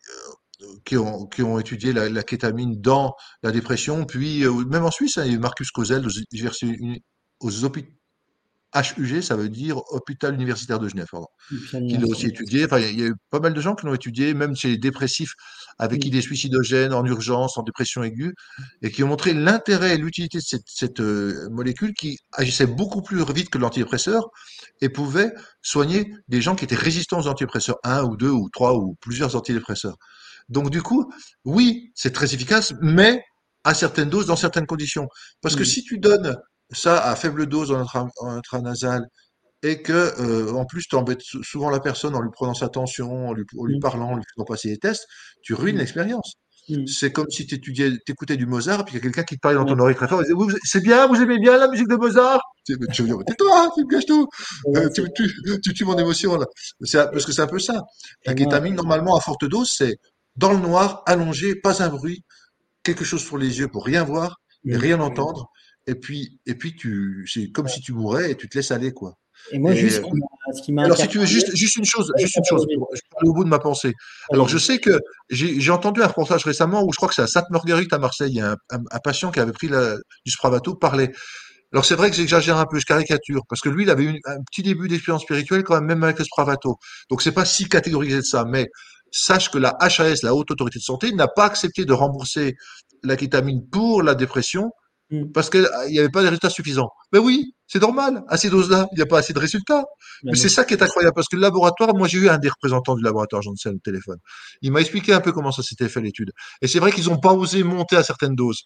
[0.85, 4.05] qui, ont, qui ont étudié la, kétamine dans la dépression.
[4.05, 7.96] Puis, même en Suisse, hein, il y a eu Marcus Cosel aux, aux hôpitaux
[8.75, 12.65] HUG, ça veut dire Hôpital Universitaire de Genève, pardon, qui l'a aussi étudié.
[12.65, 14.79] Enfin, il y, a eu pas mal de gens qui l'ont étudié, même chez les
[14.79, 15.33] dépressifs
[15.79, 18.35] avec idées suicidogènes, en urgence, en dépression aiguë,
[18.83, 23.25] et qui ont montré l'intérêt et l'utilité de cette, euh, molécule qui agissait beaucoup plus
[23.33, 24.29] vite que l'antidépresseur
[24.81, 28.75] et pouvait soigner des gens qui étaient résistants aux antidépresseurs, un ou deux ou trois
[28.75, 29.97] ou plusieurs antidépresseurs.
[30.49, 31.11] Donc du coup,
[31.45, 33.23] oui, c'est très efficace, mais
[33.65, 35.09] à certaines doses, dans certaines conditions.
[35.43, 36.37] Parce que si tu donnes
[36.71, 37.85] ça à faible dose en,
[38.29, 39.07] intranasal
[39.63, 43.29] et que euh, en plus tu embêtes souvent la personne en lui prenant sa tension,
[43.29, 43.81] en lui, lui mmh.
[43.81, 45.07] parlant, en lui faisant passer des tests,
[45.43, 45.79] tu ruines mmh.
[45.79, 46.35] l'expérience.
[46.69, 46.87] Mmh.
[46.87, 47.61] C'est comme si tu
[48.09, 50.09] écoutais du Mozart, puis il y a quelqu'un qui te parlait dans ton oreille très
[50.09, 52.41] fort, et disait, c'est bien, vous aimez bien la musique de Mozart?
[52.65, 54.29] Tu veux dire, tais-toi, tu me gâches tout,
[54.75, 55.05] euh, tu,
[55.63, 56.47] tu, tues mon émotion là.
[56.93, 57.83] Parce que c'est un peu ça.
[58.25, 59.97] La kétamine, normalement, à forte dose, c'est
[60.35, 62.25] dans le noir, allongé, pas un bruit,
[62.83, 65.51] quelque chose sur les yeux pour rien voir, et rien entendre,
[65.87, 68.93] et puis, et puis tu, c'est comme si tu mourais et tu te laisses aller,
[68.93, 69.15] quoi.
[69.53, 70.03] Et moi, juste,
[70.55, 70.85] ce qui m'a.
[70.85, 73.45] Alors, si tu veux, juste, juste une chose, juste une chose, je parle au bout
[73.45, 73.93] de ma pensée.
[74.33, 74.99] Alors, je sais que
[75.31, 78.37] j'ai entendu un reportage récemment où je crois que c'est à Sainte-Marguerite à Marseille, il
[78.37, 81.13] y a un, un, patient qui avait pris la, du Spravato parler.
[81.73, 84.21] Alors, c'est vrai que j'exagère un peu, je caricature, parce que lui, il avait eu
[84.25, 86.77] un petit début d'expérience spirituelle quand même, même avec le Spravato.
[87.11, 88.69] Donc, c'est pas si catégorisé de ça, mais
[89.13, 92.55] sache que la HAS, la Haute Autorité de Santé, n'a pas accepté de rembourser
[93.03, 94.71] la kétamine pour la dépression
[95.11, 95.27] Mmh.
[95.33, 96.91] parce qu'il n'y avait pas de résultats suffisants.
[97.13, 98.25] Mais oui, c'est normal.
[98.29, 99.85] À ces doses-là, il n'y a pas assez de résultats.
[100.25, 102.49] Mais c'est ça qui est incroyable, parce que le laboratoire, moi j'ai eu un des
[102.49, 104.19] représentants du laboratoire, j'en sais le téléphone.
[104.63, 106.33] Il m'a expliqué un peu comment ça s'était fait l'étude.
[106.61, 108.65] Et c'est vrai qu'ils n'ont pas osé monter à certaines doses.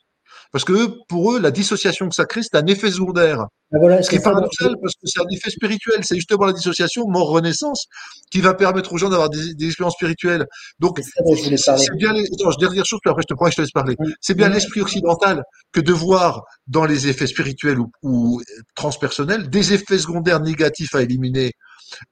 [0.53, 3.47] Parce que pour eux, la dissociation que ça crée, c'est un effet secondaire.
[3.73, 6.05] Ah, voilà, ce qui est paradoxal, parce que c'est un effet spirituel.
[6.05, 7.87] C'est justement la dissociation, mort-renaissance,
[8.33, 10.47] qui va permettre aux gens d'avoir des, des, expériences spirituelles.
[10.81, 12.25] Donc, c'est bien les...
[12.25, 13.95] Attends, dernière chose, puis après je te prends et je te laisse parler.
[14.21, 18.43] C'est bien l'esprit occidental que de voir dans les effets spirituels ou, ou
[18.75, 21.53] transpersonnels des effets secondaires négatifs à éliminer.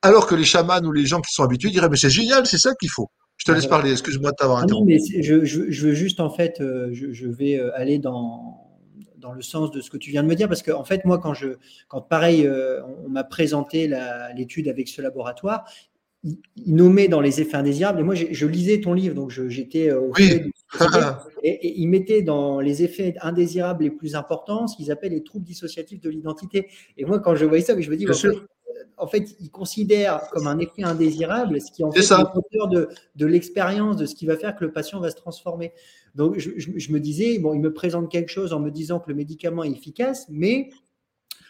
[0.03, 2.59] Alors que les chamans ou les gens qui sont habitués diraient, mais c'est génial, c'est
[2.59, 3.11] ça qu'il faut.
[3.39, 4.93] Je te laisse parler, excuse-moi de t'avoir interrompu.
[4.93, 7.99] Non, mais je, je, je, veux juste, en fait, euh, je, je, vais euh, aller
[7.99, 8.67] dans,
[9.17, 11.05] dans le sens de ce que tu viens de me dire, parce qu'en en fait,
[11.05, 11.51] moi, quand, je,
[11.87, 13.89] quand pareil, euh, on m'a présenté
[14.37, 15.65] l'étude avec ce laboratoire,
[16.25, 16.37] il,
[16.67, 20.51] nommait dans les effets indésirables, et moi, je lisais ton livre, donc j'étais au oui.
[21.45, 25.23] et, et, il mettait dans les effets indésirables les plus importants ce qu'ils appellent les
[25.23, 26.67] troubles dissociatifs de l'identité.
[26.97, 28.05] Et moi, quand je voyais ça, je me dis,
[28.99, 32.89] en fait, il considère comme un effet indésirable ce qui en fait est moteur de,
[33.17, 35.73] de l'expérience, de ce qui va faire que le patient va se transformer.
[36.15, 39.15] Donc, je, me disais, bon, il me présente quelque chose en me disant que le
[39.15, 40.71] médicament est efficace, mais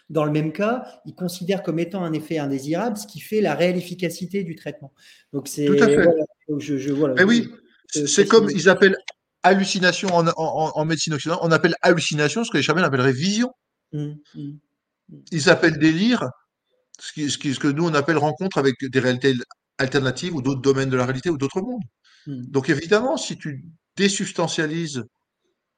[0.09, 3.55] dans le même cas, il considère comme étant un effet indésirable ce qui fait la
[3.55, 4.93] réelle efficacité du traitement.
[5.33, 5.65] Donc, c'est.
[5.65, 6.07] Tout à fait.
[7.15, 7.49] mais oui,
[7.87, 8.97] c'est comme ils appellent
[9.43, 13.51] hallucination en, médecine occidentale, on appelle hallucination ce que les chamans appelleraient vision.
[13.93, 15.17] Mmh, mmh, mmh.
[15.31, 16.29] Ils appellent délire
[16.99, 19.33] ce, qui, ce, ce, que nous on appelle rencontre avec des réalités
[19.77, 21.83] alternatives ou d'autres domaines de la réalité ou d'autres mondes.
[22.27, 22.43] Hmm.
[22.47, 25.03] Donc évidemment, si tu désubstantialises,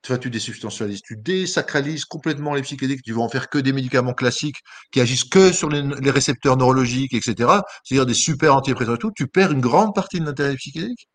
[0.06, 4.14] enfin tu désubstantialises, tu désacralises complètement les psychédéliques, tu vas en faire que des médicaments
[4.14, 4.60] classiques
[4.92, 7.36] qui agissent que sur les, les récepteurs neurologiques, etc.
[7.84, 11.08] C'est-à-dire des super antidépresseurs et tout, tu perds une grande partie de l'intérêt psychédélique.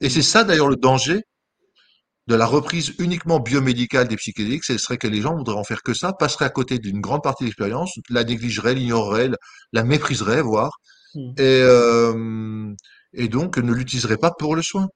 [0.00, 1.22] Et c'est ça d'ailleurs le danger
[2.28, 5.82] de la reprise uniquement biomédicale des psychédéliques, ce serait que les gens voudraient en faire
[5.82, 9.30] que ça, passeraient à côté d'une grande partie de l'expérience, la négligeraient, l'ignoreraient,
[9.72, 10.78] la mépriseraient, voire,
[11.14, 11.32] mmh.
[11.38, 12.72] et, euh,
[13.12, 14.88] et donc ne l'utiliseraient pas pour le soin.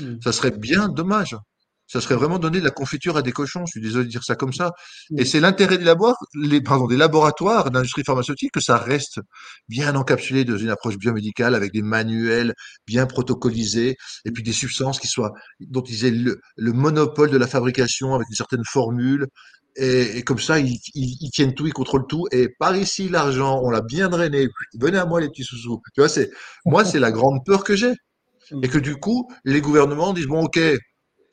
[0.00, 0.16] Mmh.
[0.22, 1.36] Ça serait bien dommage.
[1.86, 3.66] Ça serait vraiment donner de la confiture à des cochons.
[3.66, 4.72] Je suis désolé de dire ça comme ça.
[5.18, 9.20] Et c'est l'intérêt des laboratoires, les, pardon, des laboratoires d'industrie pharmaceutique que ça reste
[9.68, 12.54] bien encapsulé dans une approche biomédicale avec des manuels
[12.86, 16.40] bien protocolisés et puis des substances qui soient, dont ils aient le,
[16.72, 19.26] monopole de la fabrication avec une certaine formule.
[19.76, 22.26] Et, comme ça, ils, ils, tiennent tout, ils contrôlent tout.
[22.30, 24.48] Et par ici, l'argent, on l'a bien drainé.
[24.78, 25.82] Venez à moi, les petits sous-sous.
[25.94, 26.30] Tu vois, c'est,
[26.64, 27.92] moi, c'est la grande peur que j'ai.
[28.62, 30.60] Et que du coup, les gouvernements disent, bon, ok,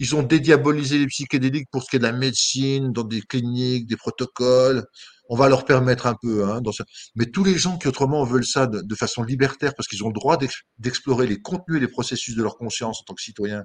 [0.01, 3.85] ils ont dédiabolisé les psychédéliques pour ce qui est de la médecine, dans des cliniques,
[3.85, 4.83] des protocoles.
[5.29, 6.43] On va leur permettre un peu.
[6.43, 6.85] Hein, dans ça.
[7.13, 10.13] Mais tous les gens qui autrement veulent ça de, façon libertaire, parce qu'ils ont le
[10.13, 10.39] droit
[10.79, 13.63] d'explorer les contenus et les processus de leur conscience en tant que citoyens,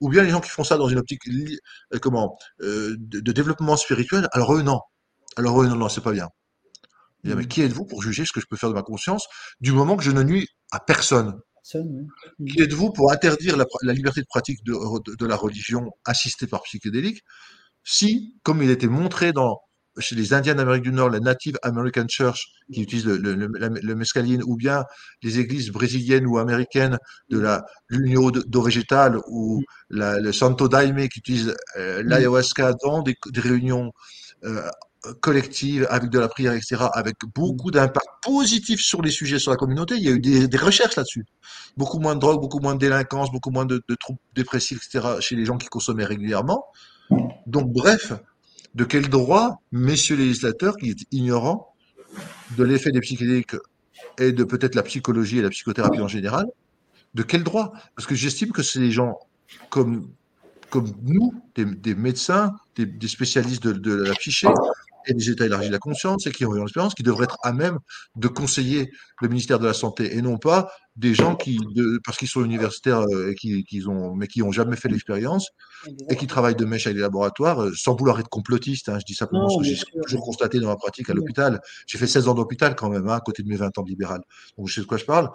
[0.00, 3.76] ou bien les gens qui font ça dans une optique euh, comment euh, de, développement
[3.76, 4.80] spirituel, alors eux non.
[5.36, 6.28] Alors eux non, non, c'est pas bien.
[7.22, 7.46] mais mmh.
[7.46, 9.24] qui êtes-vous pour juger ce que je peux faire de ma conscience
[9.60, 11.38] du moment que je ne nuis à personne?
[12.46, 17.22] Qui êtes-vous pour interdire la, liberté de pratique de, la religion assistée par psychédélique
[17.88, 19.60] si, comme il était montré dans,
[19.98, 24.56] chez les Indiens d'Amérique du Nord, la Native American Church, qui utilise le, mescaline, ou
[24.56, 24.84] bien
[25.22, 26.98] les églises brésiliennes ou américaines
[27.30, 33.16] de la l'Union d'eau végétale, ou le Santo Daime, qui utilise euh, l'ayahuasca dans des,
[33.36, 33.92] réunions
[34.44, 34.68] euh,
[35.20, 39.56] collective, avec de la prière, etc., avec beaucoup d'impact positif sur les sujets, sur la
[39.56, 39.94] communauté.
[39.96, 41.24] Il y a eu des, recherches là-dessus.
[41.76, 45.36] Beaucoup moins de drogue, beaucoup moins de délinquance, beaucoup moins de, troubles dépressifs, etc., chez
[45.36, 46.64] les gens qui consommaient régulièrement.
[47.46, 48.12] Donc, bref,
[48.74, 51.74] de quel droit, messieurs les législateurs, qui est ignorants
[52.56, 53.56] de l'effet des psychédéliques
[54.18, 56.46] et de peut-être la psychologie et la psychothérapie en général,
[57.14, 57.72] de quel droit?
[57.94, 59.18] Parce que j'estime que c'est les gens
[59.70, 60.08] comme
[60.70, 64.48] comme nous, des, médecins, des, spécialistes de, de, la psyché,
[65.06, 67.38] et des États élargis de la conscience et qui ont eu l'expérience, qui devraient être
[67.42, 67.78] à même
[68.16, 68.90] de conseiller
[69.20, 71.58] le ministère de la Santé et non pas des gens qui,
[72.04, 75.50] parce qu'ils sont universitaires euh, et qui, ont, mais qui n'ont jamais fait l'expérience
[76.08, 78.88] et qui travaillent de mèche avec les laboratoires euh, sans vouloir être complotiste.
[78.88, 81.60] Hein, je dis simplement ce que j'ai toujours constaté dans ma pratique à l'hôpital.
[81.86, 83.88] J'ai fait 16 ans d'hôpital quand même, hein, à côté de mes 20 ans de
[83.90, 84.22] libéral.
[84.56, 85.30] Donc je sais de quoi je parle.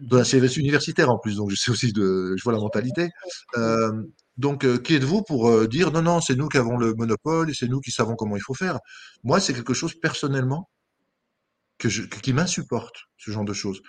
[0.00, 3.10] Dans un CVS universitaire en plus, donc je sais aussi de, je vois la mentalité.
[3.56, 3.92] Euh,
[4.36, 7.50] donc, euh, qui êtes-vous pour euh, dire non, non, c'est nous qui avons le monopole
[7.50, 8.78] et c'est nous qui savons comment il faut faire
[9.24, 10.68] Moi, c'est quelque chose personnellement
[11.78, 13.80] que je, qui m'insupporte, ce genre de choses.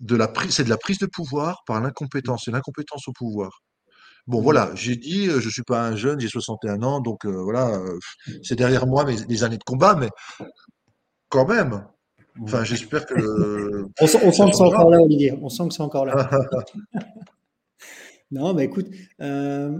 [0.00, 3.62] De la c'est de la prise de pouvoir par l'incompétence, c'est l'incompétence au pouvoir.
[4.26, 7.80] Bon, voilà, j'ai dit, euh, je suis pas un jeune, j'ai 61 ans, donc voilà,
[8.42, 10.10] c'est derrière moi mes, les années de combat, mais
[11.30, 11.86] quand même.
[12.42, 13.86] Enfin, j'espère que.
[14.00, 15.32] on, sent, on sent que c'est encore là, Olivier.
[15.42, 16.30] On sent que c'est encore là.
[18.30, 18.88] Non, bah écoute,
[19.20, 19.78] euh,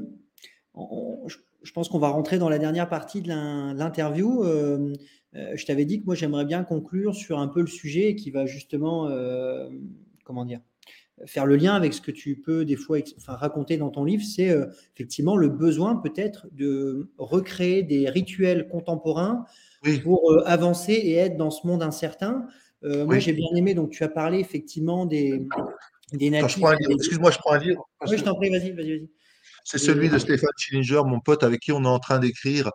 [0.75, 4.43] je, pense qu'on va rentrer dans la dernière partie de l'interview.
[4.43, 4.93] Euh,
[5.37, 8.31] euh, je t'avais dit que moi, j'aimerais bien conclure sur un peu le sujet qui
[8.31, 9.09] va justement,
[10.25, 10.61] comment dire,
[11.27, 14.25] faire le lien avec ce que tu peux des fois enfin, raconter dans ton livre,
[14.25, 14.57] c'est
[14.95, 19.45] effectivement le besoin peut-être de recréer des rituels contemporains
[20.03, 22.47] pour avancer et être dans ce monde incertain.
[22.83, 25.47] Moi, j'ai bien aimé, donc tu as parlé effectivement des,
[26.13, 27.89] Excuse-moi, je prends un livre.
[28.07, 29.09] Oui, je t'en prie, vas-y, vas-y, vas-y.
[29.65, 32.71] C'est celui de Stéphane Schillinger, mon pote, avec qui on est en train d'écrire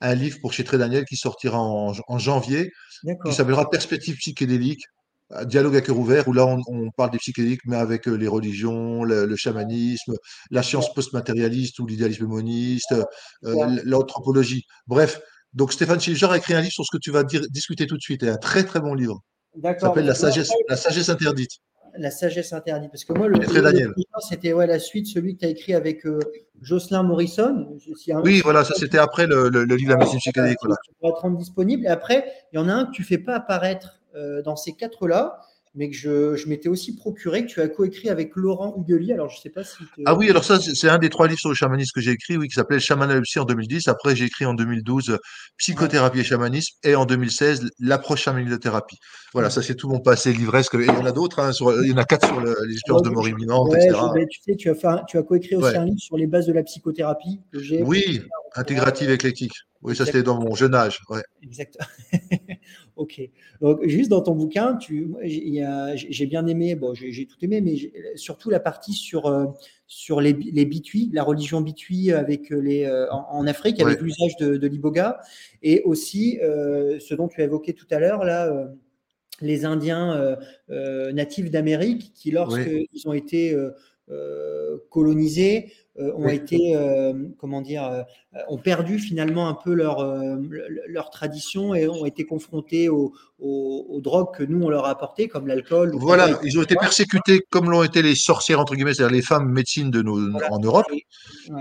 [0.00, 2.72] un livre pour chez Très Daniel qui sortira en, janvier,
[3.24, 4.82] qui s'appellera Perspective psychédélique,
[5.44, 9.04] dialogue à cœur ouvert, où là on, parle des psychédéliques, mais avec euh, les religions,
[9.04, 10.14] le, chamanisme,
[10.50, 12.94] la science post-matérialiste ou l'idéalisme moniste,
[13.44, 14.64] euh, l'anthropologie.
[14.86, 15.20] Bref,
[15.52, 17.96] donc Stéphane Schillinger a écrit un livre sur ce que tu vas dire, discuter tout
[17.96, 19.20] de suite, et un très très bon livre.
[19.62, 21.60] Ça s'appelle la sagesse, la sagesse interdite
[21.98, 22.90] la sagesse interdite.
[22.90, 23.36] Parce que moi, le,
[24.28, 26.18] c'était ouais, la suite, celui que tu as écrit avec euh,
[26.60, 27.68] Jocelyn Morrison.
[28.22, 30.58] oui, voilà, ça c'était après le, le, livre La médecine psychédélique.
[30.62, 30.76] Voilà.
[31.02, 31.84] être rendre disponible.
[31.84, 34.56] Et après, il y en a un que tu ne fais pas apparaître euh, dans
[34.56, 35.40] ces quatre-là
[35.74, 39.12] mais que je, je m'étais aussi procuré, que tu as coécrit avec Laurent Huguely.
[39.12, 39.84] Alors, je ne sais pas si.
[40.06, 42.36] Ah oui, alors ça, c'est un des trois livres sur le chamanisme que j'ai écrit,
[42.36, 43.88] oui, qui s'appelait Chamanalopsie en 2010.
[43.88, 45.18] Après, j'ai écrit en 2012
[45.58, 48.98] Psychothérapie et chamanisme, et en 2016 l'approche chamanique de thérapie.
[49.32, 50.74] Voilà, ça, c'est tout mon passé livresque.
[50.74, 51.50] il y en a d'autres, hein,
[51.82, 53.98] il y en a quatre sur le, les expériences de mort imminente, etc.
[54.30, 56.52] tu sais, tu as, fait, tu as coécrit aussi un livre sur les bases de
[56.52, 57.82] la psychothérapie que j'ai.
[57.82, 58.22] Oui,
[58.54, 59.54] intégrative éclectique.
[59.82, 61.00] Oui, ça c'était dans mon jeune âge.
[61.10, 61.22] Ouais.
[61.42, 61.86] Exactement.
[62.96, 63.20] ok.
[63.60, 64.78] Donc, juste dans ton bouquin,
[65.22, 67.76] j'ai bien aimé, bon, j'ai tout aimé, mais
[68.16, 69.46] surtout la partie sur, euh,
[69.86, 70.68] sur les, les
[71.12, 75.20] la religion bitui avec les, euh, en, Afrique, avec l'usage de, de l'iboga,
[75.62, 78.70] et aussi euh, ce dont tu as évoqué tout à l'heure, là,
[79.40, 80.36] les Indiens
[80.68, 83.56] natifs d'Amérique qui, lorsqu'ils ont été
[84.90, 88.02] colonisés, euh, ont été, euh, comment dire, euh,
[88.48, 90.04] ont perdu finalement un peu leur,
[90.88, 95.28] leur tradition et ont été confrontés aux, aux, drogues que nous on leur a apportées,
[95.28, 95.92] comme l'alcool.
[95.94, 99.48] Voilà, ils ont été persécutés comme l'ont été les sorcières entre guillemets, c'est-à-dire les femmes
[99.52, 100.18] médecines de nos,
[100.50, 100.86] en Europe.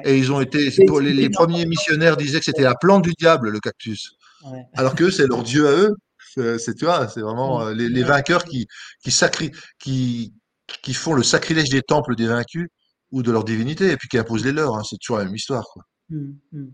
[0.03, 0.71] Et ils ont été,
[1.01, 4.17] les, premiers missionnaires disaient que c'était la plante du diable, le cactus.
[4.73, 5.95] Alors que c'est leur dieu à eux.
[6.57, 8.65] C'est tu vois, c'est vraiment les, les, vainqueurs qui
[9.03, 10.33] qui, sacri, qui
[10.81, 12.69] qui font le sacrilège des temples des vaincus
[13.13, 14.75] ou de leur divinité, et puis qui imposent les leurs.
[14.75, 14.81] Hein.
[14.89, 15.65] C'est toujours la même histoire.
[15.71, 15.83] Quoi.
[16.09, 16.65] Mmh, mmh.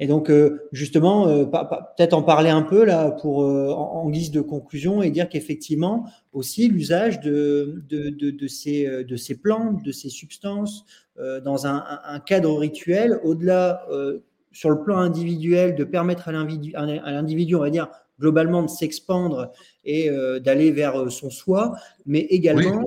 [0.00, 4.32] Et donc, euh, justement, euh, peut-être en parler un peu là pour euh, en, guise
[4.32, 9.84] de conclusion et dire qu'effectivement aussi l'usage de, de, de, de, ces, de ces plantes,
[9.84, 10.84] de ces substances
[11.44, 13.86] dans un, un, cadre rituel, au-delà
[14.50, 19.52] sur le plan individuel, de permettre à l'individu, on va dire globalement, de s'expandre
[19.84, 20.10] et
[20.40, 22.82] d'aller vers son soi, mais également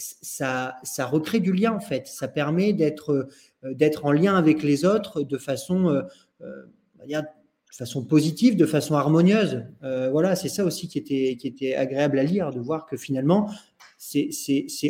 [0.00, 2.06] ça, ça recrée du lien en fait.
[2.06, 3.28] Ça permet d'être
[3.64, 6.02] euh, d'être en lien avec les autres de façon, euh,
[6.40, 6.66] euh,
[7.06, 7.22] de
[7.70, 9.64] façon positive, de façon harmonieuse.
[9.82, 13.50] voilà, c'est ça aussi qui était, qui était agréable à lire, de voir que finalement,
[13.98, 14.30] c'est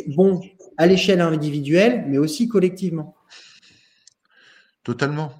[0.07, 0.41] bon
[0.77, 3.15] à l'échelle individuelle, mais aussi collectivement.
[4.83, 5.31] Totalement.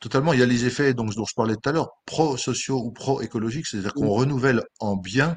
[0.00, 0.32] Totalement.
[0.32, 3.66] Il y a les effets donc, dont je parlais tout à l'heure, pro-sociaux ou pro-écologiques,
[3.66, 5.36] c'est-à-dire qu'on renouvelle en bien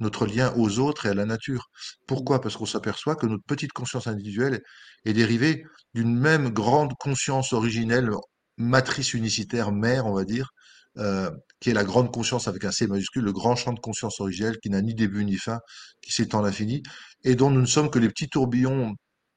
[0.00, 1.68] notre lien aux autres et à la nature.
[2.06, 2.40] Pourquoi?
[2.40, 4.60] Parce qu'on s'aperçoit que notre petite conscience individuelle
[5.04, 5.64] est dérivée
[5.94, 8.10] d'une même grande conscience originelle,
[8.56, 10.50] matrice unicitaire, mère, on va dire,
[10.98, 11.30] euh,
[11.60, 14.58] qui est la grande conscience avec un C majuscule, le grand champ de conscience originelle
[14.62, 15.60] qui n'a ni début ni fin,
[16.02, 16.82] qui s'étend à l'infini,
[17.24, 18.94] et dont nous ne sommes que les petits tourbillons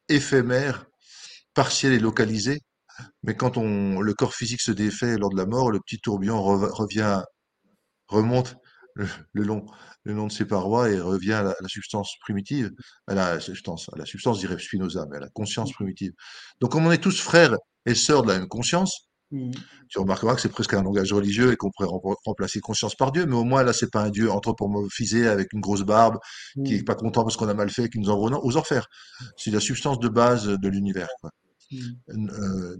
[0.09, 0.85] éphémères,
[1.53, 2.59] partiels et localisés.
[3.23, 7.21] Mais quand le corps physique se défait lors de la mort, le petit tourbillon revient,
[8.07, 8.57] remonte
[8.95, 9.65] le, long,
[10.03, 12.71] le long de ses parois et revient à la, substance primitive,
[13.07, 16.13] à la substance, à la substance dirait Spinoza, mais à la conscience primitive.
[16.61, 19.51] Donc, comme on est tous frères et sœurs de la même conscience, mmh.
[19.89, 21.89] tu remarqueras que c'est presque un langage religieux et qu'on pourrait
[22.25, 25.61] remplacer conscience par Dieu, mais au moins là, c'est pas un Dieu anthropomorphisé avec une
[25.61, 26.17] grosse barbe
[26.65, 26.85] qui est mmh.
[26.85, 28.87] pas content parce qu'on a mal fait, qui nous envoie aux enfers.
[29.37, 31.09] C'est la substance de base de l'univers,
[31.71, 32.29] mmh.
[32.29, 32.77] euh,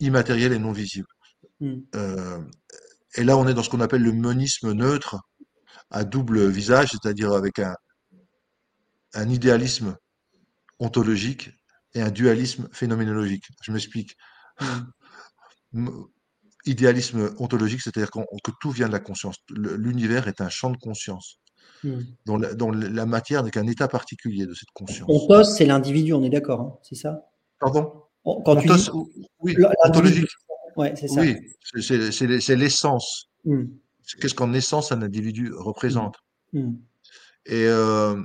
[0.00, 1.08] immatériel et non visible.
[1.96, 2.40] Euh,
[3.16, 5.16] et là, on est dans ce qu'on appelle le monisme neutre,
[5.90, 7.74] à double visage, c'est-à-dire avec un,
[9.14, 9.96] un idéalisme
[10.78, 11.50] ontologique
[11.94, 13.44] et un dualisme phénoménologique.
[13.62, 14.16] Je m'explique.
[15.72, 15.88] Mm.
[16.64, 19.36] Idéalisme ontologique, c'est-à-dire que tout vient de la conscience.
[19.50, 21.40] L'univers est un champ de conscience,
[21.84, 22.00] mm.
[22.24, 25.08] dont, la, matière n'est qu'un état particulier de cette conscience.
[25.08, 27.20] Ontos, c'est l'individu, on est d'accord, hein, c'est ça?
[27.60, 28.02] Pardon?
[28.24, 28.90] Quand tu dis...
[29.40, 30.30] oui, ontologique.
[30.76, 31.20] Ouais, c'est ça.
[31.20, 31.36] Oui,
[31.82, 33.30] c'est l'essence.
[33.44, 33.66] Mm
[34.20, 36.16] qu'est-ce qu'en essence un individu représente.
[36.52, 36.60] Mmh.
[36.60, 36.78] Mmh.
[37.46, 38.22] Et, euh,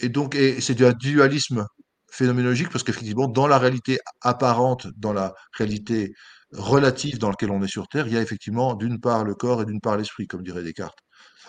[0.00, 1.66] et donc, et c'est du dualisme
[2.10, 6.12] phénoménologique parce qu'effectivement, dans la réalité apparente, dans la réalité
[6.52, 9.62] relative dans laquelle on est sur Terre, il y a effectivement d'une part le corps
[9.62, 10.98] et d'une part l'esprit, comme dirait Descartes.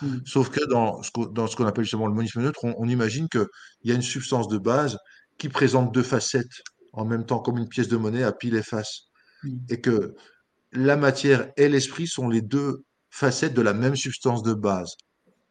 [0.02, 0.18] Mmh.
[0.26, 3.48] Sauf que dans ce qu'on appelle justement le monisme neutre, on, on imagine qu'il
[3.84, 4.98] y a une substance de base
[5.38, 8.64] qui présente deux facettes en même temps, comme une pièce de monnaie à pile et
[8.64, 9.04] face.
[9.70, 10.16] Et que
[10.72, 14.96] la matière et l'esprit sont les deux facettes de la même substance de base.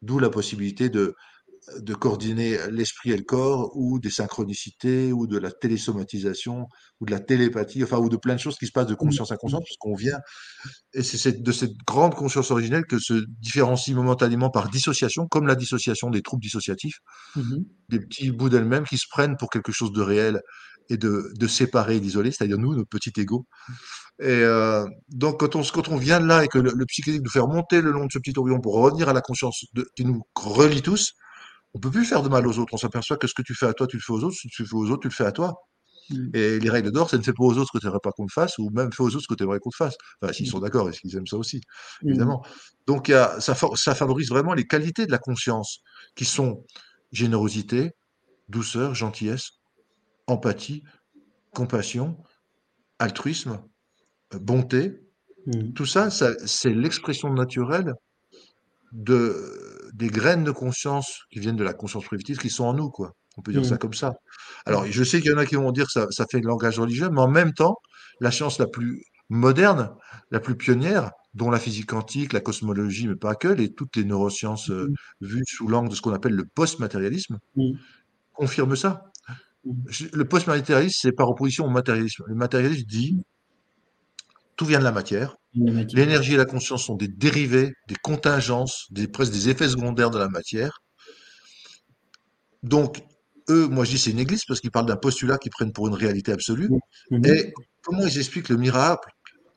[0.03, 1.15] D'où la possibilité de,
[1.79, 6.67] de coordonner l'esprit et le corps, ou des synchronicités, ou de la télésomatisation,
[7.01, 9.33] ou de la télépathie, enfin, ou de plein de choses qui se passent de conscience
[9.33, 10.19] à conscience, puisqu'on vient,
[10.93, 15.57] et c'est de cette grande conscience originelle que se différencie momentanément par dissociation, comme la
[15.57, 16.99] dissociation des troubles dissociatifs,
[17.35, 17.57] mmh
[17.89, 20.41] des petits bouts d'elles-mêmes qui se prennent pour quelque chose de réel
[20.89, 23.47] et de, de séparer et d'isoler, c'est-à-dire nous, notre petit ego.
[24.21, 27.25] Et euh, donc, quand on, quand on vient de là et que le, le psychédélique
[27.25, 29.87] nous fait remonter le long de ce petit tourbillon pour revenir à la conscience de,
[29.97, 31.13] qui nous relie tous,
[31.75, 32.73] on peut plus faire de mal aux autres.
[32.73, 34.37] On s'aperçoit que ce que tu fais à toi, tu le fais aux autres.
[34.37, 35.55] Ce que tu fais aux autres, tu le fais à toi.
[36.09, 36.31] Mm.
[36.35, 38.13] Et les règles d'or, ça ne fait pas aux autres ce que tu n'aimerais pas
[38.13, 39.97] qu'on te fasse, ou même fait aux autres ce que tu aimerais qu'on te fasse.
[40.23, 40.51] Enfin, s'ils mm.
[40.51, 41.61] sont d'accord, et s'ils aiment ça aussi,
[42.03, 42.09] mm.
[42.09, 42.45] évidemment.
[42.87, 45.81] Donc, y a, ça, ça favorise vraiment les qualités de la conscience,
[46.15, 46.65] qui sont
[47.13, 47.93] générosité,
[48.49, 49.51] douceur, gentillesse,
[50.27, 50.83] empathie,
[51.55, 52.17] compassion,
[52.99, 53.61] altruisme,
[54.33, 55.01] bonté,
[55.47, 55.73] mmh.
[55.73, 57.95] tout ça, c'est l'expression naturelle
[58.93, 62.91] de, des graines de conscience qui viennent de la conscience primitive qui sont en nous,
[62.91, 63.13] quoi.
[63.39, 63.79] On peut dire ça mmh.
[63.79, 64.15] comme ça.
[64.65, 66.49] Alors, je sais qu'il y en a qui vont dire que ça, ça fait le
[66.49, 67.77] langage religieux, mais en même temps,
[68.21, 69.95] la science la plus moderne,
[70.31, 74.05] la plus pionnière, dont la physique quantique, la cosmologie, mais pas que, les, toutes les
[74.05, 75.27] neurosciences euh, mmh.
[75.27, 77.39] vues sous l'angle de ce qu'on appelle le post-matérialisme,
[78.33, 79.11] confirment ça.
[80.13, 82.25] Le post-matérialisme, c'est par opposition au matérialisme.
[82.27, 83.19] Le matérialisme dit
[84.57, 85.37] tout vient de la matière.
[85.55, 90.19] L'énergie et la conscience sont des dérivés, des contingences, des, presque des effets secondaires de
[90.19, 90.81] la matière.
[92.63, 93.03] Donc,
[93.49, 95.89] eux, moi je dis c'est une église parce qu'ils parlent d'un postulat qu'ils prennent pour
[95.89, 96.71] une réalité absolue.
[97.25, 99.09] Et comment ils expliquent le miracle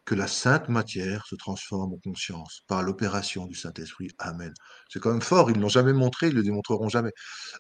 [0.10, 4.10] que la sainte matière se transforme en conscience par l'opération du Saint-Esprit.
[4.18, 4.52] Amen.
[4.90, 7.12] C'est quand même fort, ils ne l'ont jamais montré, ils ne le démontreront jamais.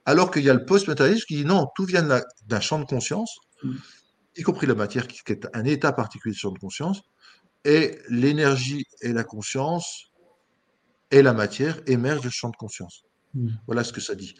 [0.05, 3.37] Alors qu'il y a le post-matérialisme qui dit non, tout vient d'un champ de conscience,
[3.61, 3.75] mm.
[4.37, 7.03] y compris la matière qui est un état particulier de champ de conscience,
[7.65, 10.05] et l'énergie et la conscience
[11.11, 13.03] et la matière émergent du champ de conscience.
[13.35, 13.49] Hmm.
[13.67, 14.33] Voilà ce que ça dit.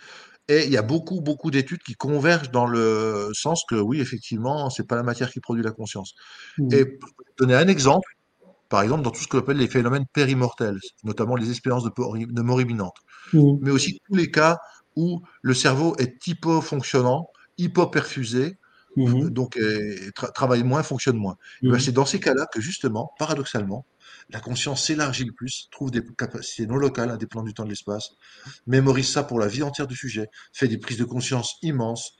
[0.50, 4.72] Et il y a beaucoup, beaucoup d'études qui convergent dans le sens que oui, effectivement,
[4.72, 6.16] c'est pas la matière qui produit la conscience.
[6.58, 6.74] Hmm.
[6.74, 8.10] Et pour donner un exemple,
[8.68, 12.62] par exemple dans tout ce qu'on appelle les phénomènes périmortels, notamment les expériences de, mort
[12.62, 12.95] imminente,
[13.34, 13.58] mmh.
[13.62, 14.58] mais aussi tous les cas
[14.95, 17.30] où le cerveau est hypofonctionnant,
[17.60, 18.58] hypoperfusé,
[18.95, 19.30] mmh.
[19.30, 19.60] donc
[20.34, 21.38] travaille moins, fonctionne moins.
[21.62, 23.86] Ben, c'est dans ces cas-là que justement, paradoxalement,
[24.30, 27.69] la conscience s'élargit le plus, trouve des capacités non locales, des plans du temps de
[27.69, 28.11] l'espace,
[28.67, 32.13] mémorise ça pour la vie entière du sujet, fait des prises de conscience immenses,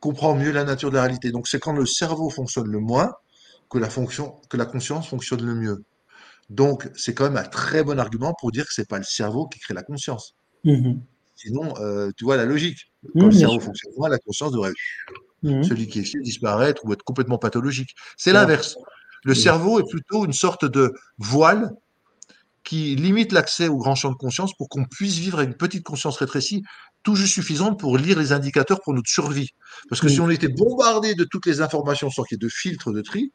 [0.00, 1.30] comprend mieux la nature de la réalité.
[1.30, 3.12] Donc c'est quand le cerveau fonctionne le moins
[3.68, 5.84] que la, fonction, que la conscience fonctionne le mieux.
[6.48, 9.46] Donc c'est quand même un très bon argument pour dire que c'est pas le cerveau
[9.46, 10.34] qui crée la conscience.
[10.64, 10.94] Mmh
[11.36, 12.92] Sinon, euh, tu vois la logique.
[13.18, 14.72] Quand le cerveau fonctionne moins, la conscience devrait
[15.42, 17.94] mmh se liquéfier, disparaître ou être complètement pathologique.
[18.18, 18.76] C'est l'inverse.
[19.24, 21.70] Le cerveau est plutôt une sorte de voile
[22.64, 25.82] qui limite l'accès au grand champ de conscience pour qu'on puisse vivre avec une petite
[25.82, 26.62] conscience rétrécie,
[27.02, 29.50] tout juste suffisante pour lire les indicateurs pour notre survie.
[29.88, 32.52] Parce que si on était bombardé de toutes les informations sans qu'il y ait de
[32.52, 33.32] filtre de tri,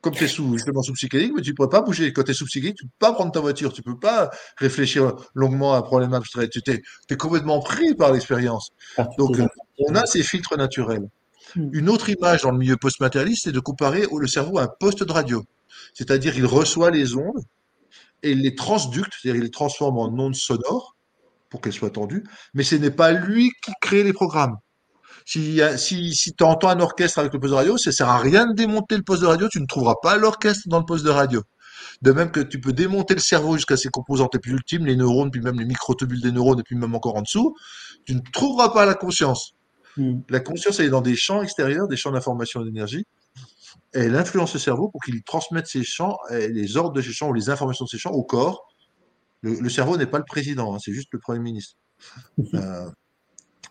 [0.00, 2.12] comme tu es sous, justement sous psychédélique, mais tu ne pourrais pas bouger.
[2.12, 3.98] Quand tu es sous psychédélique, tu ne peux pas prendre ta voiture, tu ne peux
[3.98, 6.48] pas réfléchir longuement à un problème abstrait.
[6.48, 8.70] Tu es, complètement pris par l'expérience.
[9.18, 9.38] Donc,
[9.78, 11.08] on a ces filtres naturels.
[11.56, 11.70] Hmm.
[11.72, 15.04] Une autre image dans le milieu post-matérialiste, c'est de comparer le cerveau à un poste
[15.04, 15.44] de radio.
[15.92, 17.44] C'est-à-dire, il reçoit les ondes
[18.22, 20.96] et il les transducte, c'est-à-dire, il les transforme en ondes sonores
[21.50, 24.56] pour qu'elles soient tendues, mais ce n'est pas lui qui crée les programmes.
[25.26, 28.18] Si, si, si tu entends un orchestre avec le poste de radio, ça sert à
[28.18, 31.04] rien de démonter le poste de radio, tu ne trouveras pas l'orchestre dans le poste
[31.04, 31.42] de radio.
[32.02, 34.96] De même que tu peux démonter le cerveau jusqu'à ses composantes les plus ultimes, les
[34.96, 37.54] neurones, puis même les microtubules des neurones, et puis même encore en dessous,
[38.04, 39.53] tu ne trouveras pas la conscience.
[40.28, 43.06] La conscience, est dans des champs extérieurs, des champs d'information et d'énergie.
[43.92, 47.32] Elle influence le cerveau pour qu'il transmette ces champs, les ordres de ces champs ou
[47.32, 48.66] les informations de ces champs au corps.
[49.42, 51.76] Le, cerveau n'est pas le président, hein, c'est juste le Premier ministre.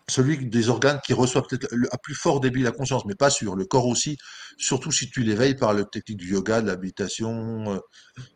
[0.08, 3.56] celui des organes qui reçoit peut-être à plus fort débit la conscience, mais pas sûr.
[3.56, 4.18] Le corps aussi,
[4.58, 7.80] surtout si tu l'éveilles par la technique du yoga, de l'habitation,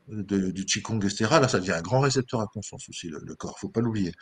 [0.08, 1.26] euh, du qigong, etc.
[1.40, 4.12] Là, ça devient un grand récepteur à conscience aussi, le, le corps, faut pas l'oublier.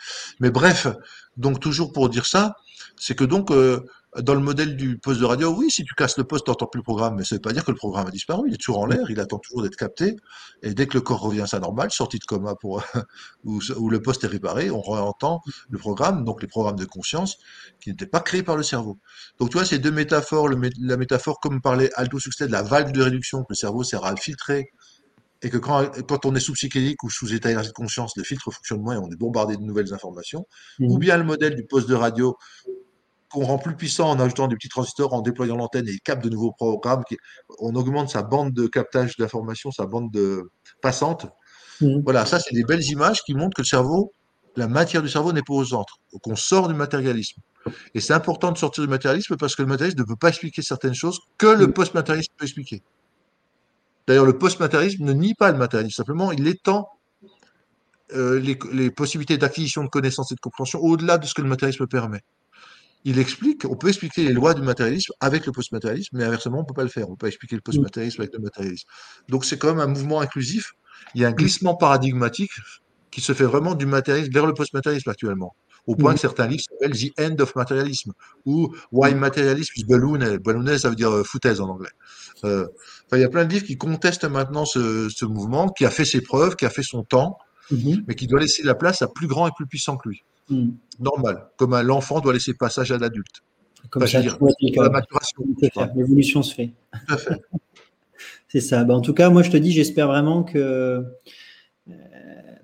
[0.40, 0.88] Mais bref,
[1.36, 2.56] donc toujours pour dire ça,
[2.96, 3.84] c'est que donc euh,
[4.22, 6.66] dans le modèle du poste de radio, oui, si tu casses le poste, tu n'entends
[6.66, 8.48] plus le programme, mais ça ne veut pas dire que le programme a disparu.
[8.48, 10.16] Il est toujours en l'air, il attend toujours d'être capté.
[10.62, 12.82] Et dès que le corps revient à sa normale, sortie de coma pour
[13.44, 13.60] où,
[13.90, 17.38] le poste est réparé, on réentend le programme, donc les programmes de conscience
[17.80, 18.98] qui n'étaient pas créés par le cerveau.
[19.38, 22.92] Donc tu vois, ces deux métaphores, la métaphore, comme parlait Aldo Succès, de la valve
[22.92, 24.70] de réduction que le cerveau sert à filtrer
[25.42, 28.24] et que quand, quand, on est sous psychédélique ou sous état énergie de conscience, le
[28.24, 30.46] filtre fonctionne moins et on est bombardé de nouvelles informations,
[30.78, 30.90] mmh.
[30.90, 32.36] ou bien le modèle du poste de radio
[33.30, 36.24] qu'on rend plus puissant en ajoutant des petits transistors, en déployant l'antenne et il capte
[36.24, 37.02] de nouveaux programmes.
[37.58, 40.50] on augmente sa bande de captage d'informations, sa bande de
[40.80, 41.26] passante.
[41.80, 42.00] Mmh.
[42.04, 44.12] Voilà, ça, c'est des belles images qui montrent que le cerveau,
[44.56, 45.98] la matière du cerveau n'est pas au centre.
[46.12, 47.40] Donc, on sort du matérialisme.
[47.94, 50.62] Et c'est important de sortir du matérialisme parce que le matérialisme ne peut pas expliquer
[50.62, 51.72] certaines choses que le mmh.
[51.72, 52.82] post-matérialisme peut expliquer.
[54.06, 56.88] D'ailleurs, le post-matérialisme ne nie pas le matérialisme, simplement il étend
[58.12, 61.48] euh, les, les, possibilités d'acquisition de connaissances et de compréhension au-delà de ce que le
[61.48, 62.22] matérialisme permet
[63.06, 66.62] il explique, on peut expliquer les lois du matérialisme avec le post-matérialisme, mais inversement, on
[66.62, 67.06] ne peut pas le faire.
[67.06, 68.88] On ne peut pas expliquer le post-matérialisme avec le matérialisme.
[69.28, 70.72] Donc c'est quand même un mouvement inclusif.
[71.14, 72.50] Il y a un glissement paradigmatique
[73.12, 75.54] qui se fait vraiment du matérialisme vers le post-matérialisme actuellement.
[75.86, 78.10] Au point que certains livres s'appellent The End of Materialism
[78.44, 80.38] ou Why Materialism is Balloon.
[80.44, 81.92] Balloonet, ça veut dire euh, foutaise en anglais.
[82.42, 82.66] Euh,
[83.12, 86.22] il y a plein de livres qui contestent maintenant ce, mouvement, qui a fait ses
[86.22, 87.38] preuves, qui a fait son temps,
[87.70, 88.02] mm-hmm.
[88.08, 90.24] mais qui doit laisser la place à plus grand et plus puissant que lui.
[90.48, 90.70] Hmm.
[91.00, 93.42] Normal, comme l'enfant doit laisser passage à l'adulte.
[93.90, 95.44] Comme ça, la maturation.
[95.94, 96.72] L'évolution se fait.
[98.48, 98.84] C'est ça.
[98.84, 100.58] Bah, en tout cas, moi, je te dis, j'espère vraiment que.
[100.58, 101.02] Euh,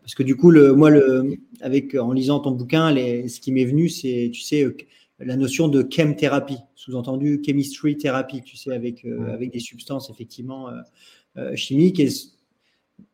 [0.00, 3.52] parce que du coup, le, moi, le, avec, en lisant ton bouquin, les, ce qui
[3.52, 4.76] m'est venu, c'est, tu sais, euh,
[5.20, 9.30] la notion de chemthérapie, sous-entendu chemistry thérapie, tu sais, avec, euh, hmm.
[9.30, 10.68] avec des substances effectivement
[11.54, 12.00] chimiques.
[12.00, 12.08] Et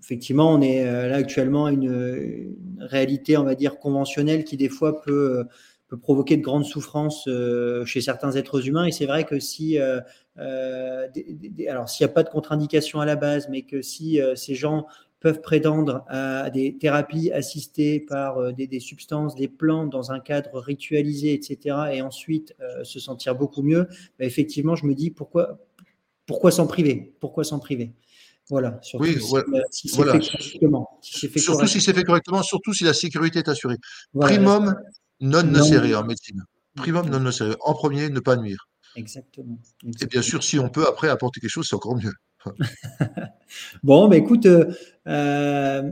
[0.01, 4.69] effectivement, on est euh, là actuellement à une, réalité, on va dire, conventionnelle qui des
[4.69, 5.45] fois peut,
[5.89, 8.87] peut provoquer de grandes souffrances euh, chez certains êtres humains.
[8.87, 10.01] Et c'est vrai que si, euh,
[11.69, 14.87] alors s'il n'y a pas de contre-indication à la base, mais que si ces gens
[15.21, 21.35] peuvent prétendre à des thérapies assistées par des, substances, des plantes dans un cadre ritualisé,
[21.35, 23.89] etc., et ensuite se sentir beaucoup mieux,
[24.21, 25.59] bah, effectivement, je me dis pourquoi,
[26.25, 27.15] pourquoi s'en priver?
[27.19, 27.95] Pourquoi s'en priver?
[28.51, 29.07] Voilà, surtout
[29.71, 30.89] si, c'est fait correctement.
[31.03, 33.77] surtout si c'est fait correctement, surtout si la sécurité est assurée.
[34.19, 34.75] Primum
[35.21, 36.43] non nocere en médecine.
[36.77, 37.57] Primum non nocere.
[37.61, 38.69] En premier, ne pas nuire.
[38.97, 39.59] Exactement,
[40.01, 42.13] Et bien sûr, si on peut après apporter quelque chose, c'est encore mieux.
[43.83, 44.73] bon, bah, écoute, euh,
[45.07, 45.91] euh,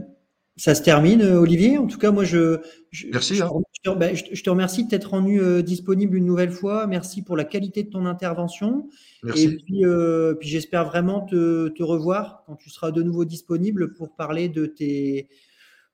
[0.55, 1.77] ça se termine, Olivier.
[1.77, 2.59] En tout cas, moi, je,
[2.91, 3.51] je, Merci, je, hein.
[3.81, 6.87] Te, ben, je, te remercie de t'être rendu euh, disponible une nouvelle fois.
[6.87, 8.89] Merci pour la qualité de ton intervention.
[9.23, 9.43] Merci.
[9.43, 13.93] Et puis, euh, puis j'espère vraiment te, te, revoir quand tu seras de nouveau disponible
[13.93, 15.29] pour parler de tes,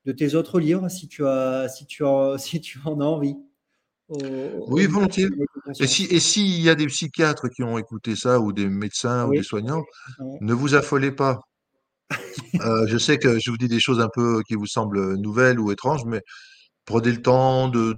[0.05, 3.35] de tes autres livres, si tu, as, si, tu as, si tu en as envie.
[4.09, 4.17] Au,
[4.67, 5.29] oui, volontiers.
[5.79, 8.67] Et s'il si, et si y a des psychiatres qui ont écouté ça, ou des
[8.67, 9.37] médecins, oui.
[9.37, 9.83] ou des soignants,
[10.19, 10.37] oui.
[10.41, 11.39] ne vous affolez pas.
[12.61, 15.59] euh, je sais que je vous dis des choses un peu qui vous semblent nouvelles
[15.59, 16.21] ou étranges, mais
[16.85, 17.93] prenez le temps de,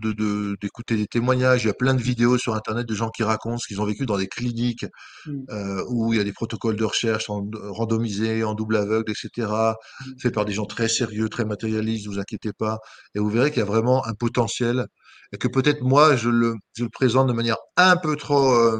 [0.61, 1.63] d'écouter de, de, des témoignages.
[1.63, 3.85] Il y a plein de vidéos sur Internet de gens qui racontent ce qu'ils ont
[3.85, 4.85] vécu dans des cliniques
[5.25, 5.31] mmh.
[5.49, 9.47] euh, où il y a des protocoles de recherche en, randomisés, en double aveugle, etc.,
[9.47, 10.11] mmh.
[10.21, 12.79] faits par des gens très sérieux, très matérialistes, ne vous inquiétez pas.
[13.15, 14.85] Et vous verrez qu'il y a vraiment un potentiel
[15.33, 18.79] et que peut-être moi, je le, je le présente de manière un peu trop euh,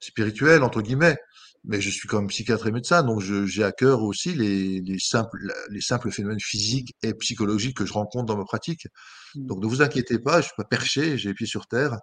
[0.00, 1.16] spirituelle, entre guillemets,
[1.64, 4.98] mais je suis quand même psychiatre et médecin, donc j'ai à cœur aussi les, les,
[4.98, 8.86] simples, les simples phénomènes physiques et psychologiques que je rencontre dans ma pratique.
[9.36, 11.98] Donc ne vous inquiétez pas, je suis pas perché, j'ai les pieds sur terre.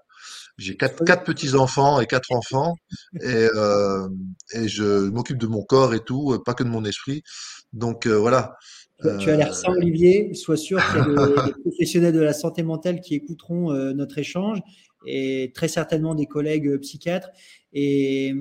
[0.57, 2.75] J'ai quatre, quatre petits enfants et quatre enfants,
[3.21, 4.07] et, euh,
[4.53, 7.23] et je m'occupe de mon corps et tout, pas que de mon esprit.
[7.73, 8.55] Donc euh, voilà.
[9.19, 10.34] Tu as l'air sain, Olivier.
[10.34, 13.93] Sois sûr qu'il y a des, des, professionnels de la santé mentale qui écouteront euh,
[13.93, 14.59] notre échange
[15.05, 17.29] et très certainement des collègues psychiatres.
[17.73, 18.34] Et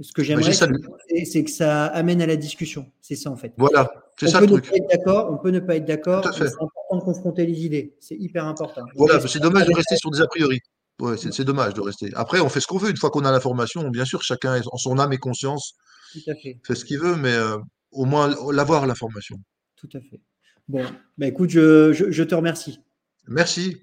[0.00, 2.86] ce que j'aimerais, c'est que ça amène à la discussion.
[3.00, 3.52] C'est ça, en fait.
[3.56, 4.82] Voilà, c'est ça peut le truc.
[5.06, 6.24] on peut ne pas être d'accord.
[6.34, 7.96] C'est important de confronter les idées.
[8.00, 8.82] C'est hyper important.
[8.96, 10.60] Voilà, c'est dommage de rester sur des a priori.
[11.00, 12.10] Ouais, c'est dommage de rester.
[12.14, 12.90] Après, on fait ce qu'on veut.
[12.90, 15.74] Une fois qu'on a l'information, bien sûr, chacun en son âme et conscience
[16.12, 16.58] Tout à fait.
[16.64, 17.56] fait ce qu'il veut, mais euh,
[17.92, 19.36] au moins l'avoir, l'information.
[19.76, 20.20] Tout à fait.
[20.66, 20.84] Bon,
[21.16, 22.80] bah, écoute, je, je, je te remercie.
[23.28, 23.76] Merci.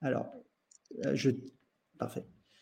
[0.00, 0.26] Alors,
[1.12, 1.30] je...
[1.98, 2.24] parfait.